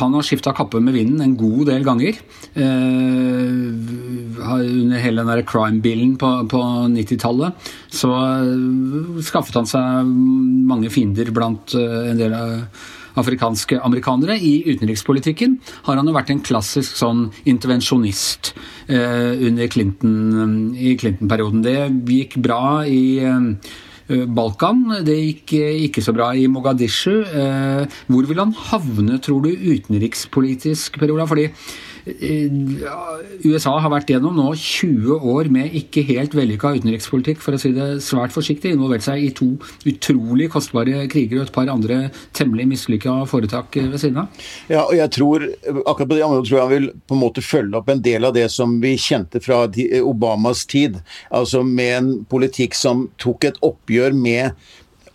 han 0.00 0.16
har 0.16 0.26
skifta 0.26 0.54
kappe 0.56 0.80
med 0.82 0.96
vinden 0.96 1.24
en 1.24 1.36
god 1.38 1.70
del 1.70 1.86
ganger. 1.86 2.19
Uh, 2.50 3.70
under 4.50 4.98
hele 4.98 5.22
den 5.22 5.42
crime-billen 5.46 6.16
på, 6.18 6.28
på 6.50 6.60
90-tallet 6.90 7.68
så 7.94 8.10
uh, 8.10 9.20
skaffet 9.22 9.54
han 9.54 9.68
seg 9.70 10.08
mange 10.66 10.90
fiender 10.90 11.30
blant 11.30 11.76
uh, 11.78 12.08
en 12.10 12.18
del 12.18 12.34
av 12.34 12.88
afrikanske 13.20 13.78
amerikanere. 13.86 14.34
I 14.34 14.64
utenrikspolitikken 14.72 15.60
har 15.86 16.00
han 16.00 16.10
jo 16.10 16.14
vært 16.16 16.32
en 16.34 16.42
klassisk 16.46 16.98
sånn 16.98 17.28
intervensjonist 17.50 18.52
under 18.90 19.66
Clinton, 19.70 20.70
i 20.78 20.94
Clinton-perioden. 20.98 21.62
Det 21.66 21.74
gikk 22.14 22.38
bra 22.42 22.86
i 22.86 23.18
Balkan. 24.30 24.84
Det 25.06 25.18
gikk 25.18 25.56
ikke 25.58 26.06
så 26.06 26.14
bra 26.14 26.30
i 26.38 26.46
Mogadishu. 26.50 27.26
Hvor 28.06 28.30
vil 28.30 28.42
han 28.42 28.54
havne, 28.70 29.18
tror 29.22 29.42
du, 29.44 29.50
utenrikspolitisk, 29.74 31.02
Per 31.02 31.10
Ola? 31.10 31.26
Fordi 31.30 31.50
USA 32.06 33.74
har 33.82 33.92
vært 33.92 34.10
gjennom 34.12 34.36
nå 34.38 34.48
20 34.56 35.26
år 35.34 35.50
med 35.52 35.74
ikke 35.76 36.04
helt 36.08 36.34
vellykka 36.36 36.74
utenrikspolitikk, 36.78 37.40
for 37.42 37.56
å 37.56 37.60
si 37.60 37.72
det 37.76 37.88
svært 38.04 38.34
forsiktig. 38.34 38.74
Involvert 38.74 39.04
seg 39.06 39.24
i 39.24 39.30
to 39.36 39.52
utrolig 39.88 40.50
kostbare 40.52 41.06
kriger 41.12 41.40
og 41.40 41.48
et 41.48 41.54
par 41.54 41.70
andre 41.72 42.02
temmelig 42.36 42.68
mislykka 42.72 43.20
foretak 43.30 43.76
ved 43.80 43.98
siden 44.00 44.22
av. 44.24 44.44
Ja, 44.70 44.84
og 44.86 44.96
jeg 44.96 45.14
tror 45.16 45.46
akkurat 45.84 46.10
på 46.10 46.18
det 46.18 46.26
området 46.26 46.48
tror 46.48 46.58
jeg 46.58 46.66
han 46.66 46.74
vil 46.74 46.90
på 47.06 47.16
en 47.16 47.24
måte 47.24 47.44
følge 47.44 47.80
opp 47.80 47.90
en 47.92 48.04
del 48.04 48.28
av 48.28 48.36
det 48.36 48.46
som 48.52 48.78
vi 48.82 48.96
kjente 49.00 49.42
fra 49.44 49.64
Obamas 50.00 50.66
tid. 50.70 51.00
Altså 51.30 51.64
med 51.66 51.96
en 51.96 52.12
politikk 52.30 52.76
som 52.78 53.08
tok 53.20 53.50
et 53.50 53.60
oppgjør 53.66 54.16
med 54.16 54.56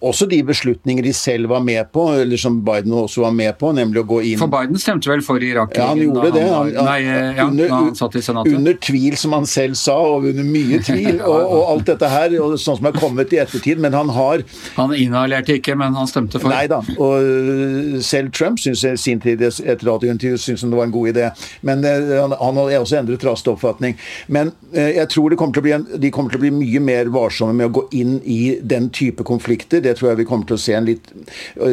også 0.04 0.28
de 0.30 0.42
beslutninger 0.44 1.04
de 1.04 1.14
selv 1.16 1.50
var 1.50 1.62
med 1.64 1.92
på, 1.92 2.08
eller 2.20 2.38
som 2.38 2.58
Biden 2.66 2.94
også 2.94 3.22
var 3.22 3.32
med 3.36 3.56
på, 3.60 3.72
nemlig 3.76 4.02
å 4.02 4.08
gå 4.10 4.20
inn 4.32 4.40
For 4.42 4.52
Biden 4.52 4.80
stemte 4.82 5.10
vel 5.10 5.24
for 5.26 5.44
Irak? 5.44 5.76
Ja, 5.78 5.90
han 5.94 6.02
gjorde 6.02 6.32
det. 6.36 6.44
Han, 6.46 6.72
han, 6.76 6.90
nei, 6.90 6.98
ja, 7.38 7.46
under, 7.48 7.72
han 7.72 7.96
satt 7.98 8.18
i 8.20 8.24
senatet. 8.26 8.58
Under 8.60 8.76
tvil, 8.82 9.16
som 9.20 9.36
han 9.38 9.48
selv 9.50 9.80
sa, 9.80 9.96
og 9.96 10.28
under 10.32 10.48
mye 10.48 10.82
tvil, 10.90 11.22
og, 11.22 11.40
og, 11.40 11.62
alt 11.72 11.90
dette 11.92 12.12
her, 12.12 12.36
og 12.44 12.58
sånn 12.62 12.80
som 12.82 12.90
er 12.92 12.98
kommet 12.98 13.34
i 13.36 13.42
ettertid. 13.44 13.82
Men 13.82 13.96
han 13.98 14.12
har 14.16 14.44
Han 14.76 14.94
inhalerte 14.96 15.58
ikke, 15.60 15.76
men 15.80 15.96
han 15.98 16.10
stemte 16.10 16.42
for. 16.42 16.52
Nei 16.52 16.66
da. 16.72 16.82
Og 17.00 17.24
øh, 17.24 17.98
selv 18.06 18.34
Trump 18.36 18.60
syns 18.62 18.84
i 18.86 18.96
sin 19.00 19.24
tid 19.24 19.42
et 19.46 19.86
radiointervju 19.86 20.40
syntes 20.42 20.66
det 20.66 20.78
var 20.78 20.90
en 20.90 20.96
god 20.96 21.14
idé. 21.14 21.30
Men 21.66 21.86
øh, 21.86 22.14
han, 22.20 22.36
han 22.40 22.60
har 22.62 22.76
også 22.82 23.00
endret 23.00 23.26
raskt 23.26 23.50
oppfatning. 23.52 23.98
Men 24.28 24.52
øh, 24.74 24.92
jeg 25.00 25.10
tror 25.14 25.36
en, 25.36 25.88
de 26.02 26.12
kommer 26.12 26.34
til 26.34 26.42
å 26.42 26.46
bli 26.46 26.54
mye 26.56 26.84
mer 26.84 27.12
varsomme 27.14 27.56
med 27.56 27.70
å 27.70 27.76
gå 27.80 27.86
inn 27.98 28.18
i 28.22 28.58
den 28.62 28.90
type 28.94 29.24
konflikter. 29.28 29.82
Det 29.84 29.95
tror 29.98 30.12
jeg 30.12 30.20
vi 30.22 30.28
kommer 30.30 30.50
til 30.50 30.58
å 30.58 30.62
se 30.62 30.76
en 30.78 30.88
litt 30.88 31.12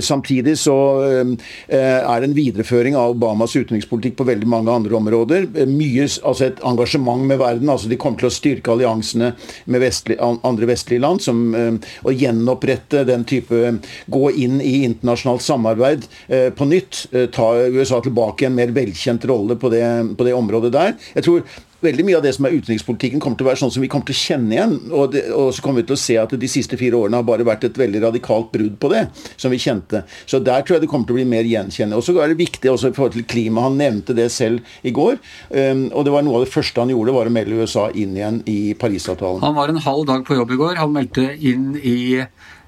Samtidig 0.02 0.54
så 0.60 0.74
eh, 1.06 1.32
er 1.72 2.22
det 2.22 2.28
en 2.28 2.36
videreføring 2.36 2.96
av 2.98 3.14
Obamas 3.14 3.54
utenrikspolitikk 3.56 4.16
på 4.18 4.26
veldig 4.28 4.48
mange 4.48 4.72
andre 4.72 4.96
områder. 4.98 5.48
Mye, 5.68 6.06
altså 6.22 6.48
Et 6.48 6.62
engasjement 6.66 7.24
med 7.26 7.40
verden. 7.40 7.70
altså 7.70 7.90
De 7.90 7.98
kommer 8.00 8.22
til 8.22 8.30
å 8.30 8.34
styrke 8.34 8.72
alliansene 8.74 9.32
med 9.66 9.82
vestlig, 9.84 10.18
andre 10.20 10.68
vestlige 10.70 11.02
land. 11.02 11.22
Som, 11.24 11.42
å 11.52 12.14
gjenopprette 12.14 13.04
den 13.08 13.26
type 13.28 13.74
Gå 14.12 14.30
inn 14.44 14.60
i 14.62 14.82
internasjonalt 14.86 15.44
samarbeid 15.44 16.06
eh, 16.28 16.48
på 16.54 16.68
nytt. 16.68 17.04
Ta 17.34 17.50
USA 17.72 18.00
tilbake 18.04 18.46
i 18.46 18.50
en 18.50 18.56
mer 18.56 18.72
velkjent 18.74 19.26
rolle 19.28 19.58
på 19.60 19.70
det, 19.72 19.84
på 20.18 20.26
det 20.26 20.34
området 20.36 20.72
der. 20.74 20.96
Jeg 21.16 21.26
tror 21.28 21.44
veldig 21.82 22.06
mye 22.06 22.18
av 22.18 22.24
det 22.24 22.32
som 22.36 22.46
er 22.46 22.56
utenrikspolitikken, 22.56 23.22
kommer 23.22 23.38
til 23.38 23.46
å 23.46 23.50
være 23.50 23.60
sånn 23.62 23.72
som 23.74 23.84
vi 23.84 23.90
kommer 23.92 24.08
til 24.08 24.16
å 24.16 24.20
kjenne 24.20 24.56
igjen. 24.56 24.74
Og, 24.90 25.04
det, 25.14 25.24
og, 25.34 25.50
så 25.54 25.64
kommer 25.64 25.82
vi 25.82 25.88
til 25.90 25.98
å 25.98 26.02
se 26.02 26.18
at 26.20 26.34
de 26.44 26.50
siste 26.50 26.78
fire 26.80 26.98
årene 26.98 27.20
har 27.20 27.26
bare 27.28 27.46
vært 27.46 27.66
et 27.68 27.80
veldig 27.82 28.04
radikalt 28.06 28.52
brudd 28.54 28.78
på 28.82 28.92
det, 28.92 29.04
som 29.40 29.52
vi 29.52 29.60
kjente. 29.62 30.04
Så 30.26 30.42
der 30.44 30.64
tror 30.64 30.78
jeg 30.78 30.86
det 30.86 30.90
kommer 30.92 31.08
til 31.08 31.16
å 31.16 31.20
bli 31.20 31.28
mer 31.32 31.48
gjenkjennende. 31.48 31.98
Og 32.00 32.06
så 32.06 32.16
er 32.22 32.32
det 32.32 32.40
viktig 32.40 32.72
også 32.72 32.92
i 32.92 32.96
forhold 32.96 33.16
til 33.18 33.28
klima. 33.28 33.66
Han 33.66 33.78
nevnte 33.80 34.16
det 34.16 34.28
selv 34.34 34.62
i 34.86 34.94
går. 34.94 35.20
Um, 35.50 35.86
og 35.90 36.06
det 36.06 36.14
var 36.14 36.26
noe 36.26 36.40
av 36.40 36.46
det 36.46 36.52
første 36.54 36.82
han 36.82 36.92
gjorde, 36.94 37.16
var 37.16 37.30
å 37.30 37.34
melde 37.34 37.60
USA 37.62 37.88
inn 37.90 38.16
igjen 38.18 38.42
i 38.50 38.58
Parisavtalen. 38.78 39.42
Han 39.44 39.58
var 39.58 39.72
en 39.72 39.82
halv 39.82 40.08
dag 40.08 40.26
på 40.26 40.38
jobb 40.38 40.54
i 40.54 40.60
går. 40.64 40.80
Han 40.82 40.96
meldte 40.96 41.28
inn 41.38 41.72
i 41.78 41.98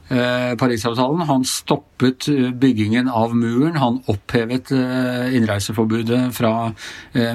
Parisavtalen. 0.08 1.24
Han 1.28 1.44
stoppet 1.48 2.28
eh, 2.28 2.50
byggingen 2.50 3.08
av 3.08 3.34
muren. 3.36 3.76
Han 3.80 4.00
opphevet 4.10 4.72
eh, 4.74 5.36
innreiseforbudet 5.36 6.28
fra 6.36 6.72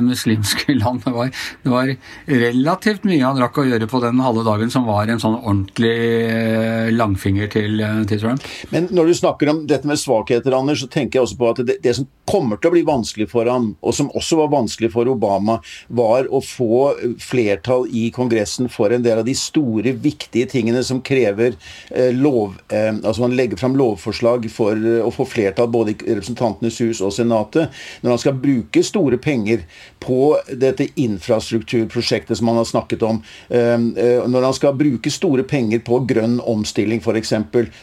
muslimske 0.02 0.76
land. 0.82 1.02
Det 1.06 1.14
var, 1.16 1.32
det 1.64 1.74
var, 1.74 1.94
relativt 2.30 3.06
mye 3.08 3.24
han 3.24 3.40
rakk 3.42 3.62
å 3.62 3.66
gjøre 3.68 3.88
på 3.90 4.02
den 4.04 4.20
halve 4.24 4.44
dagen 4.48 4.72
som 4.72 4.86
var 4.88 5.10
en 5.10 5.22
sånn 5.22 5.38
ordentlig 5.40 6.94
langfinger 6.94 7.50
til, 7.52 7.82
til 8.10 8.22
Trump. 8.22 8.46
Men 8.74 8.90
når 8.94 9.10
du 9.10 9.18
snakker 9.18 9.52
om 9.52 9.64
dette 9.70 9.88
med 9.90 10.00
svakheter, 10.00 10.56
Anders, 10.56 10.84
så 10.84 10.90
tenker 10.92 11.20
jeg 11.20 11.28
også 11.28 11.40
på 11.40 11.52
at 11.54 11.64
det, 11.66 11.80
det, 11.84 11.96
som 11.98 12.08
kommer 12.30 12.60
til 12.60 12.72
å 12.72 12.76
bli 12.76 12.84
vanskelig 12.88 13.30
for 13.32 13.50
ham, 13.50 13.72
og 13.82 13.96
som 13.96 14.12
også 14.18 14.42
var 14.44 14.52
vanskelig 14.54 14.92
for 14.94 15.10
Obama, 15.12 15.60
var 15.88 16.30
å 16.30 16.42
få 16.44 16.94
flertall 17.22 17.88
i 17.96 18.10
Kongressen 18.16 18.70
for 18.72 18.94
en 18.94 19.06
del 19.06 19.22
av 19.22 19.28
de 19.28 19.36
store, 19.38 19.96
viktige 20.04 20.50
tingene 20.52 20.84
som 20.86 21.02
krever 21.06 21.56
eh, 21.90 22.12
lov 22.16 22.60
eh, 22.72 22.92
altså 22.94 23.22
Han 23.26 23.36
legger 23.36 23.58
fram 23.58 23.76
lovforslag 23.80 24.48
for 24.52 24.78
eh, 24.78 25.02
å 25.06 25.12
få 25.14 25.26
flertall 25.28 25.70
både 25.72 25.94
i 25.94 26.16
Representantenes 26.16 26.80
hus 26.84 27.02
og 27.06 27.14
Senatet. 27.16 27.74
Når 28.02 28.16
han 28.16 28.22
skal 28.24 28.38
bruke 28.40 28.84
store 28.86 29.20
penger 29.22 29.66
på 30.04 30.38
dette 30.50 30.90
infrastrukturprosjektet 31.00 32.40
som 32.40 32.52
han 32.52 32.60
har 32.62 32.70
snakket 32.70 33.06
om, 33.06 33.22
eh, 33.50 33.76
eh 33.76 34.28
når 34.30 34.50
han 34.50 34.58
skal 34.58 34.78
bruke 34.78 35.12
store 35.12 35.44
penger 35.44 35.84
på 35.86 36.02
grønn 36.10 36.40
omstilling 36.40 37.02
f.eks., 37.04 37.34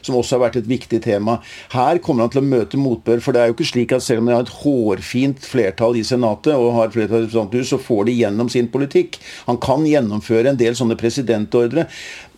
som 0.03 0.17
også 0.17 0.37
har 0.37 0.45
vært 0.47 0.61
et 0.61 0.69
viktig 0.71 1.03
tema, 1.05 1.39
her 1.73 1.99
kommer 2.05 2.27
han 2.27 2.35
til 2.35 2.43
å 2.43 2.49
møte 2.49 2.81
motbør. 2.81 3.23
For 3.25 3.35
det 3.35 3.43
er 3.43 3.51
jo 3.51 3.57
ikke 3.57 3.71
slik 3.73 3.95
at 3.97 4.05
selv 4.05 4.23
om 4.23 4.31
de 4.31 4.37
har 4.37 4.47
et 4.47 4.57
hårfint 4.63 5.43
flertall 5.45 5.99
i 5.99 6.05
Senatet 6.07 6.55
og 6.55 6.75
har 6.79 6.93
flertall 6.95 7.25
i 7.25 7.27
Representanthus, 7.27 7.73
så 7.73 7.81
får 7.83 8.07
de 8.09 8.19
gjennom 8.21 8.51
sin 8.53 8.71
politikk. 8.73 9.21
Han 9.51 9.61
kan 9.63 9.87
gjennomføre 9.89 10.53
en 10.53 10.61
del 10.61 10.77
sånne 10.79 10.99
presidentordre. 11.01 11.87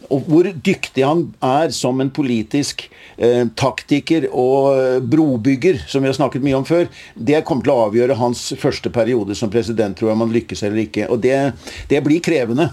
Og 0.08 0.24
hvor 0.28 0.48
dyktig 0.64 1.04
han 1.04 1.26
er 1.44 1.72
som 1.74 2.00
en 2.00 2.10
politisk 2.14 2.86
eh, 3.16 3.44
taktiker 3.58 4.28
og 4.32 5.02
brobygger, 5.08 5.82
som 5.88 6.04
vi 6.04 6.10
har 6.10 6.16
snakket 6.16 6.44
mye 6.44 6.58
om 6.58 6.66
før, 6.68 6.88
det 7.14 7.44
kommer 7.48 7.66
til 7.66 7.74
å 7.74 7.86
avgjøre 7.88 8.18
hans 8.18 8.48
første 8.60 8.92
periode 8.94 9.36
som 9.38 9.52
president, 9.52 9.96
tror 9.98 10.10
jeg 10.12 10.18
om 10.18 10.26
han 10.26 10.36
lykkes 10.36 10.64
eller 10.64 10.84
ikke. 10.86 11.08
Og 11.12 11.20
det, 11.24 11.38
det 11.92 12.02
blir 12.06 12.24
krevende. 12.24 12.70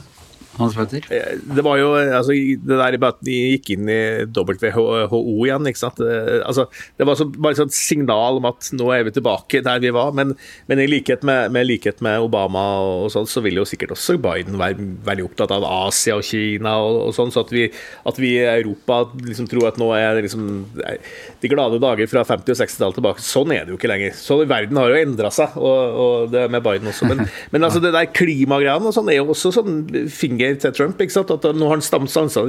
Hans 0.56 0.76
Petter? 0.78 1.04
Eh, 1.12 1.36
det 1.56 1.64
var 1.66 1.80
jo 1.80 1.90
altså, 2.00 2.32
det 2.32 2.78
der 2.80 2.98
med 2.98 3.08
at 3.10 3.20
de 3.26 3.36
gikk 3.56 3.74
inn 3.76 3.90
i 3.92 4.00
WHO 4.32 5.20
igjen. 5.46 5.68
ikke 5.68 5.82
sant? 5.82 6.00
Eh, 6.00 6.40
altså, 6.48 6.68
det 6.98 7.08
var 7.08 7.20
så, 7.20 7.28
bare 7.28 7.58
et 7.58 7.62
sånt 7.64 7.76
signal 7.76 8.40
om 8.40 8.48
at 8.48 8.70
nå 8.76 8.88
er 8.96 9.04
vi 9.08 9.16
tilbake 9.18 9.64
der 9.66 9.82
vi 9.84 9.92
var. 9.96 10.14
Men, 10.16 10.36
men 10.72 10.82
i 10.82 10.88
likhet 10.88 11.26
med, 11.28 11.52
med, 11.56 11.68
likhet 11.68 12.00
med 12.06 12.24
Obama 12.24 12.64
og 12.86 13.10
sånn, 13.14 13.28
så 13.28 13.44
vil 13.44 13.60
jo 13.60 13.68
sikkert 13.68 13.96
også 13.96 14.18
Biden 14.24 14.60
være 14.62 14.80
veldig 15.08 15.28
opptatt 15.28 15.54
av 15.56 15.68
Asia 15.68 16.16
og 16.20 16.26
Kina 16.26 16.78
og, 16.84 17.02
og 17.10 17.18
sånn. 17.18 17.34
Så 17.36 17.44
at 17.44 17.52
vi, 17.56 17.68
at 18.08 18.22
vi, 18.22 18.36
i 18.36 18.48
Europa 18.56 19.04
liksom 19.20 19.50
tror 19.52 19.70
at 19.70 19.82
nå 19.82 19.92
er 19.96 20.16
det 20.18 20.26
liksom 20.26 20.48
de 20.76 21.52
glade 21.52 21.82
dager 21.84 22.10
fra 22.12 22.24
50- 22.28 22.56
og 22.56 22.62
60-tallet 22.62 23.00
tilbake. 23.02 23.26
Sånn 23.26 23.52
er 23.56 23.66
det 23.66 23.76
jo 23.76 23.80
ikke 23.80 23.92
lenger. 23.92 24.16
Så 24.18 24.40
Verden 24.48 24.80
har 24.80 24.92
jo 24.92 25.04
endra 25.04 25.32
seg, 25.34 25.60
og, 25.60 26.00
og, 26.06 26.32
det 26.32 26.48
med 26.54 26.64
Biden 26.66 26.90
også. 26.92 27.12
Men, 27.12 27.26
men 27.54 27.68
altså, 27.68 27.84
det 27.84 27.94
der 27.96 28.10
klimagreiene 28.16 28.92
og 28.92 28.96
sånn 28.96 29.12
er 29.12 29.20
jo 29.20 29.30
også 29.36 29.52
sånn 29.60 29.84
finger 30.14 30.45
penger 30.46 30.62
til 30.62 30.74
Trump. 30.76 31.02
ikke 31.02 31.14
sant? 31.14 31.32
At 31.32 31.46
Nå 31.56 31.70
har 31.70 31.78
han 31.78 31.84
stansa 31.84 32.44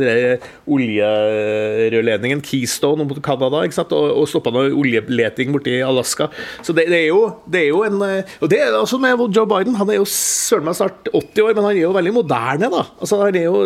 oljerørledningen 0.66 2.42
Keystone 2.44 3.06
mot 3.06 3.20
Canada 3.24 3.62
ikke 3.64 3.78
sant? 3.78 3.92
og, 3.96 4.10
og 4.20 4.28
stoppa 4.30 4.52
noe 4.54 4.72
oljeleting 4.76 5.52
borti 5.54 5.78
Alaska. 5.84 6.28
Så 6.62 6.74
det, 6.76 6.86
det, 6.90 7.04
er 7.04 7.08
jo, 7.10 7.22
det, 7.46 7.64
er 7.64 7.70
jo, 7.70 7.82
en 7.86 8.02
Og 8.40 8.50
det 8.50 8.60
er 8.60 8.76
altså 8.76 8.98
med 9.02 9.16
Joe 9.34 9.46
Biden. 9.48 9.76
Han 9.80 9.90
er 9.90 10.00
jo 10.00 10.08
søren 10.10 10.66
meg 10.66 10.78
snart 10.78 11.08
80 11.12 11.42
år, 11.44 11.54
men 11.54 11.64
han 11.64 11.76
er 11.76 11.84
jo 11.84 11.94
veldig 11.96 12.14
moderne, 12.16 12.70
da. 12.72 12.84
Altså, 13.00 13.20
han 13.22 13.36
er 13.36 13.48
jo, 13.48 13.62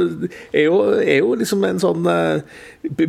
er 0.52 0.66
jo, 0.66 0.80
er 1.00 1.18
jo 1.20 1.34
liksom 1.40 1.64
en 1.66 1.82
sånn 1.82 2.06
uh, 2.06 2.40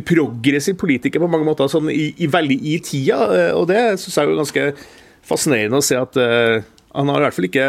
progressiv 0.08 0.76
politiker 0.80 1.22
på 1.22 1.30
mange 1.30 1.46
måter, 1.48 1.70
sånn 1.72 1.90
i, 1.92 2.12
i 2.22 2.30
veldig 2.30 2.58
i 2.72 2.78
tida. 2.84 3.18
Uh, 3.30 3.50
og 3.60 3.66
det 3.70 3.82
syns 4.02 4.16
jeg 4.16 4.26
er 4.26 4.32
jo 4.32 4.42
ganske 4.42 4.68
fascinerende 5.26 5.78
å 5.78 5.84
se 5.86 5.98
at 5.98 6.18
uh, 6.18 6.62
han 6.92 7.12
har 7.12 7.22
i 7.22 7.26
hvert 7.28 7.36
fall 7.38 7.48
ikke 7.48 7.68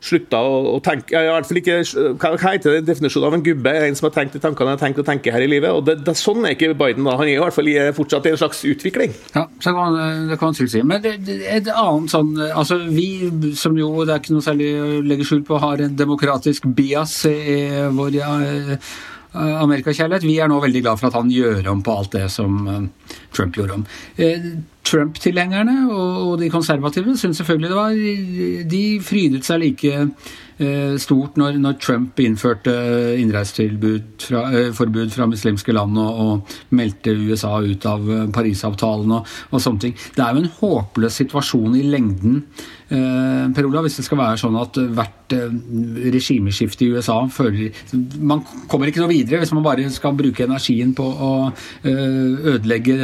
slutta 0.00 0.40
å, 0.40 0.78
tenke 0.84 1.12
i 1.12 1.28
hvert 1.28 1.48
fall 1.48 1.60
ikke, 1.60 1.76
Hva, 2.20 2.32
hva 2.34 2.54
heter 2.54 2.78
det, 2.78 2.86
definisjonen 2.88 3.28
av 3.28 3.36
en 3.36 3.44
gubbe? 3.44 3.74
En 3.86 3.98
som 3.98 4.08
har 4.08 4.14
tenkt 4.14 4.36
de 4.36 4.42
tankene 4.42 4.72
han 4.72 4.78
har 4.78 4.82
tenkt 4.82 5.02
å 5.02 5.06
tenke 5.06 5.34
her 5.34 5.44
i 5.44 5.50
livet. 5.50 5.70
og 5.70 5.84
det, 5.86 5.98
det, 6.06 6.16
Sånn 6.18 6.44
er 6.46 6.56
ikke 6.56 6.72
Biden. 6.78 7.04
da, 7.08 7.18
Han 7.20 7.28
er 7.28 7.36
i 7.36 7.42
hvert 7.42 7.56
fall 7.56 7.68
i, 7.68 7.76
fortsatt 7.96 8.28
i 8.28 8.34
en 8.34 8.40
slags 8.40 8.64
utvikling. 8.68 9.14
Ja, 9.36 9.46
så 9.60 9.74
kan, 9.76 9.98
det 10.30 10.40
kan 10.40 10.52
man 10.52 10.58
si. 10.60 10.82
Men 10.82 11.04
det, 11.04 11.14
det, 11.28 11.38
et 11.50 11.70
annet 11.74 12.12
sånn 12.12 12.34
altså 12.48 12.80
Vi 12.90 13.52
som 13.58 13.76
jo, 13.78 13.92
det 14.06 14.14
er 14.14 14.22
ikke 14.22 14.36
noe 14.36 14.44
særlig 14.44 14.70
å 14.80 14.90
legge 15.04 15.28
skjul 15.28 15.44
på, 15.46 15.60
har 15.60 15.84
en 15.84 15.96
demokratisk 15.96 16.68
bias 16.76 17.14
i 17.28 17.60
vår 17.94 18.16
ja, 18.16 18.34
amerikakjærlighet. 19.34 20.26
Vi 20.26 20.38
er 20.42 20.50
nå 20.50 20.58
veldig 20.62 20.82
glad 20.84 21.00
for 21.00 21.10
at 21.10 21.18
han 21.18 21.30
gjør 21.32 21.70
om 21.72 21.82
på 21.86 21.94
alt 21.94 22.12
det 22.16 22.26
som 22.34 22.60
eh, 22.68 23.14
Trump 23.36 23.56
gjorde 23.56 23.78
om. 23.78 23.86
Eh, 24.18 24.50
Trump-tilhengerne 24.86 25.90
og 25.92 26.38
de 26.40 26.50
konservative 26.50 27.16
syns 27.20 27.38
selvfølgelig 27.38 27.68
det 27.68 27.76
var 27.76 28.70
De 28.70 28.84
frydet 29.04 29.44
seg 29.46 29.60
like 29.62 29.92
eh, 29.92 30.30
stort 31.00 31.38
når, 31.40 31.56
når 31.62 31.78
Trump 31.80 32.18
innførte 32.20 32.72
innreiseforbud 33.16 34.26
forbud 34.76 35.14
fra 35.14 35.28
muslimske 35.30 35.72
land 35.72 35.96
og, 36.00 36.18
og, 36.24 36.58
meldte 36.76 37.14
USA 37.16 37.54
ut 37.64 37.86
av 37.88 38.04
Parisavtalen 38.34 39.14
og, 39.16 39.30
og 39.50 39.62
sånne 39.64 39.86
ting. 39.86 39.96
Det 40.16 40.24
er 40.24 40.36
jo 40.36 40.42
en 40.44 40.52
håpløs 40.58 41.16
situasjon 41.22 41.78
i 41.80 41.86
lengden 41.88 42.42
Eh, 42.90 43.50
per 43.54 43.66
Olav, 43.68 43.84
hvis 43.86 44.00
det 44.00 44.02
skal 44.02 44.18
være 44.18 44.38
sånn 44.40 44.56
at 44.58 44.78
hvert 44.96 45.34
eh, 45.36 45.52
regimeskifte 46.10 46.82
i 46.82 46.88
USA 46.90 47.20
føler 47.30 47.70
Man 48.18 48.42
kommer 48.70 48.90
ikke 48.90 49.04
noe 49.04 49.12
videre 49.12 49.38
hvis 49.38 49.52
man 49.54 49.62
bare 49.62 49.86
skal 49.94 50.16
bruke 50.18 50.42
energien 50.42 50.90
på 50.98 51.06
å 51.06 51.32
eh, 51.86 52.50
ødelegge 52.56 52.96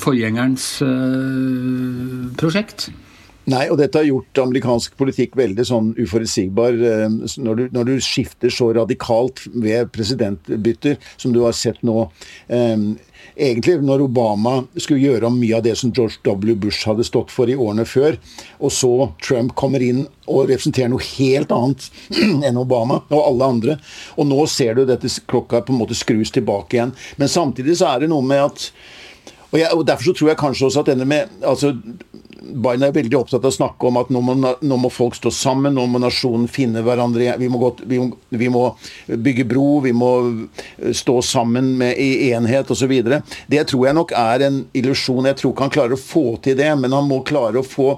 forgjengerens 0.00 0.70
prosjekt. 2.40 2.88
Nei, 3.50 3.64
og 3.68 3.76
dette 3.76 4.00
har 4.00 4.06
gjort 4.08 4.40
amerikansk 4.40 4.94
politikk 4.96 5.34
veldig 5.36 5.64
sånn 5.68 5.90
uforutsigbar. 5.98 6.78
Når 7.12 7.58
du, 7.58 7.64
når 7.74 7.90
du 7.90 7.94
skifter 8.04 8.52
så 8.52 8.70
radikalt 8.76 9.42
ved 9.52 9.90
presidentbytter 9.92 10.96
som 11.16 11.34
du 11.34 11.42
har 11.44 11.52
sett 11.56 11.82
nå. 11.84 12.06
Eh, 12.48 12.86
egentlig 13.36 13.76
når 13.84 14.06
Obama 14.06 14.54
skulle 14.76 15.02
gjøre 15.02 15.28
om 15.28 15.36
mye 15.40 15.58
av 15.58 15.64
det 15.66 15.76
som 15.80 15.92
George 15.92 16.22
W. 16.24 16.56
Bush 16.64 16.88
hadde 16.88 17.06
stått 17.06 17.32
for 17.34 17.50
i 17.50 17.56
årene 17.56 17.86
før, 17.88 18.18
og 18.60 18.72
så 18.72 19.10
Trump 19.24 19.54
kommer 19.58 19.84
inn 19.84 20.04
og 20.24 20.48
representerer 20.48 20.92
noe 20.92 21.04
helt 21.14 21.52
annet 21.54 21.88
enn 22.48 22.60
Obama 22.60 23.02
og 23.10 23.20
alle 23.20 23.52
andre. 23.56 23.78
Og 24.16 24.28
nå 24.30 24.44
ser 24.50 24.78
du 24.78 24.86
dette 24.88 25.10
klokka 25.28 25.64
på 25.64 25.74
en 25.74 25.82
måte 25.84 25.98
skrus 25.98 26.32
tilbake 26.34 26.78
igjen. 26.78 26.96
Men 27.20 27.32
samtidig 27.32 27.76
så 27.80 27.92
er 27.92 28.04
det 28.04 28.12
noe 28.14 28.24
med 28.24 28.46
at 28.48 28.70
og, 29.54 29.60
jeg, 29.60 29.70
og 29.70 29.84
Derfor 29.86 30.08
så 30.08 30.12
tror 30.18 30.28
jeg 30.32 30.38
kanskje 30.40 30.66
også 30.66 30.82
at 30.82 30.88
denne 30.90 31.04
med 31.06 31.44
altså 31.46 31.76
Biden 32.44 32.84
er 32.86 32.94
veldig 32.94 33.18
opptatt 33.18 33.44
av 33.44 33.52
å 33.52 33.56
snakke 33.56 33.88
om 33.88 33.98
at 34.00 34.10
nå 34.12 34.20
må, 34.24 34.34
nå 34.36 34.78
må, 34.80 34.90
folk 34.92 35.16
stå 35.18 35.32
sammen, 35.34 35.74
nå 35.76 35.86
må 35.90 36.00
nasjonen 36.02 36.46
finne 36.50 36.84
hverandre 36.84 37.34
vi 37.40 37.48
må, 37.50 37.70
vi, 37.88 38.00
vi 38.36 38.50
må, 38.52 38.64
bygge 39.08 39.46
bro, 39.48 39.80
vi 39.84 39.94
må 39.96 40.12
stå 40.92 41.18
sammen 41.24 41.74
med, 41.80 41.98
i 41.98 42.30
enhet 42.34 42.70
osv. 42.70 42.94
Det 43.50 43.64
tror 43.70 43.88
jeg 43.88 43.98
nok 43.98 44.14
er 44.18 44.46
en 44.48 44.62
illusjon. 44.76 45.30
Jeg 45.30 45.40
tror 45.40 45.54
ikke 45.54 45.68
han 45.68 45.74
klarer 45.78 45.96
å 45.96 46.00
få 46.00 46.26
til 46.44 46.58
det, 46.58 46.70
men 46.80 46.94
han 46.94 47.08
må 47.08 47.22
klare 47.26 47.62
å 47.62 47.66
få 47.66 47.90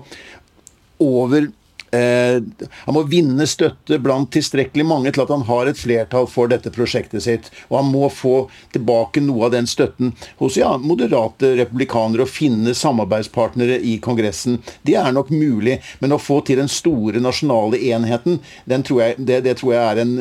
over 1.03 1.51
Eh, 1.97 2.43
han 2.87 2.97
må 2.97 3.03
vinne 3.09 3.47
støtte 3.49 3.99
blant 4.03 4.31
tilstrekkelig 4.35 4.87
mange 4.87 5.13
til 5.15 5.25
at 5.25 5.33
han 5.33 5.45
har 5.49 5.71
et 5.71 5.81
flertall 5.81 6.29
for 6.31 6.51
dette 6.51 6.73
prosjektet 6.75 7.25
sitt. 7.25 7.51
Og 7.71 7.81
han 7.81 7.91
må 7.93 8.11
få 8.13 8.37
tilbake 8.75 9.23
noe 9.25 9.49
av 9.49 9.55
den 9.57 9.69
støtten 9.71 10.13
hos 10.41 10.59
ja, 10.61 10.75
moderate 10.83 11.55
republikanere 11.61 12.27
og 12.27 12.33
finne 12.33 12.75
samarbeidspartnere 12.77 13.79
i 13.81 13.97
Kongressen. 14.03 14.61
Det 14.87 14.97
er 15.01 15.13
nok 15.15 15.33
mulig, 15.35 15.79
men 16.01 16.15
å 16.15 16.21
få 16.23 16.41
til 16.47 16.61
den 16.61 16.71
store 16.73 17.23
nasjonale 17.23 17.81
enheten, 17.93 18.41
tror 18.87 19.03
jeg, 19.03 19.17
det, 19.19 19.43
det, 19.47 19.57
tror 19.61 19.75
jeg 19.75 19.85
er 19.85 20.03
en 20.03 20.17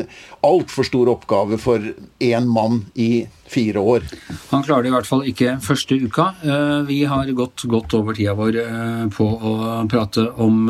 altfor 0.45 0.87
stor 0.87 1.11
oppgave 1.11 1.59
for 1.61 1.83
én 2.23 2.47
mann 2.49 2.85
i 2.93 3.25
fire 3.49 3.81
år. 3.81 4.05
Han 4.51 4.63
klarer 4.65 4.85
det 4.85 4.91
i 4.91 4.95
hvert 4.95 5.09
fall 5.09 5.25
ikke 5.29 5.57
første 5.63 5.97
uka. 6.01 6.31
Eh, 6.45 6.79
vi 6.87 7.03
har 7.09 7.29
gått 7.37 7.65
godt 7.69 7.93
over 7.97 8.17
tida 8.17 8.33
vår 8.37 8.61
eh, 8.63 9.03
på 9.13 9.27
å 9.27 9.57
prate 9.91 10.29
om 10.41 10.63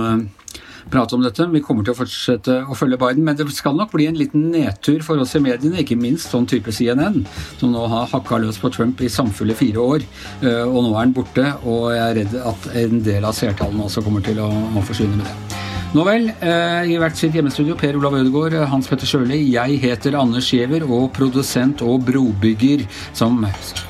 prate 0.91 1.17
om 1.17 1.23
dette. 1.25 1.47
Vi 1.51 1.63
kommer 1.65 1.85
til 1.85 1.95
å 1.95 1.99
fortsette 1.99 2.57
å 2.69 2.77
følge 2.77 2.99
Biden, 3.01 3.25
men 3.25 3.37
det 3.37 3.47
skal 3.55 3.77
nok 3.77 3.93
bli 3.95 4.07
en 4.09 4.19
liten 4.19 4.49
nedtur 4.53 5.03
for 5.05 5.21
oss 5.21 5.35
i 5.37 5.43
mediene, 5.43 5.81
ikke 5.83 5.99
minst 5.99 6.33
sånn 6.33 6.47
type 6.49 6.73
CNN, 6.75 7.23
som 7.59 7.73
nå 7.73 7.85
har 7.91 8.09
hakka 8.13 8.41
løs 8.43 8.59
på 8.61 8.71
Trump 8.73 9.01
i 9.01 9.11
samfulle 9.11 9.57
fire 9.57 9.83
år. 9.83 10.07
Eh, 10.41 10.63
og 10.65 10.81
nå 10.81 10.93
er 10.93 11.01
han 11.01 11.15
borte, 11.15 11.51
og 11.65 11.91
jeg 11.95 12.05
er 12.05 12.19
redd 12.21 12.39
at 12.53 12.71
en 12.85 13.05
del 13.05 13.27
av 13.27 13.37
seertallene 13.37 13.87
også 13.89 14.05
kommer 14.05 14.25
til 14.25 14.41
å, 14.43 14.49
å 14.49 14.85
forsvinne 14.85 15.21
med 15.21 15.29
det. 15.29 15.63
Nå 15.95 16.03
vel, 16.03 16.25
eh, 16.43 16.89
i 16.91 16.97
hvert 16.99 17.15
sitt 17.15 17.35
hjemmestudio, 17.37 17.77
Per 17.79 17.95
Olav 17.95 18.17
Ødegaard, 18.17 18.57
Hans 18.67 18.89
Petter 18.91 19.07
Sjøli. 19.07 19.37
Jeg 19.53 19.79
heter 19.79 20.17
Anders 20.19 20.49
Giæver, 20.51 20.83
og 20.83 21.13
produsent 21.15 21.81
og 21.87 22.03
brobygger 22.09 22.83
som 23.15 23.39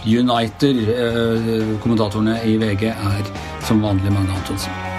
uniter 0.05 0.83
eh, 0.93 1.71
kommentatorene 1.81 2.43
i 2.45 2.59
VG 2.61 2.91
er 2.93 3.31
som 3.65 3.81
vanlig 3.81 4.13
Magne 4.13 4.37
Antonsen. 4.37 4.94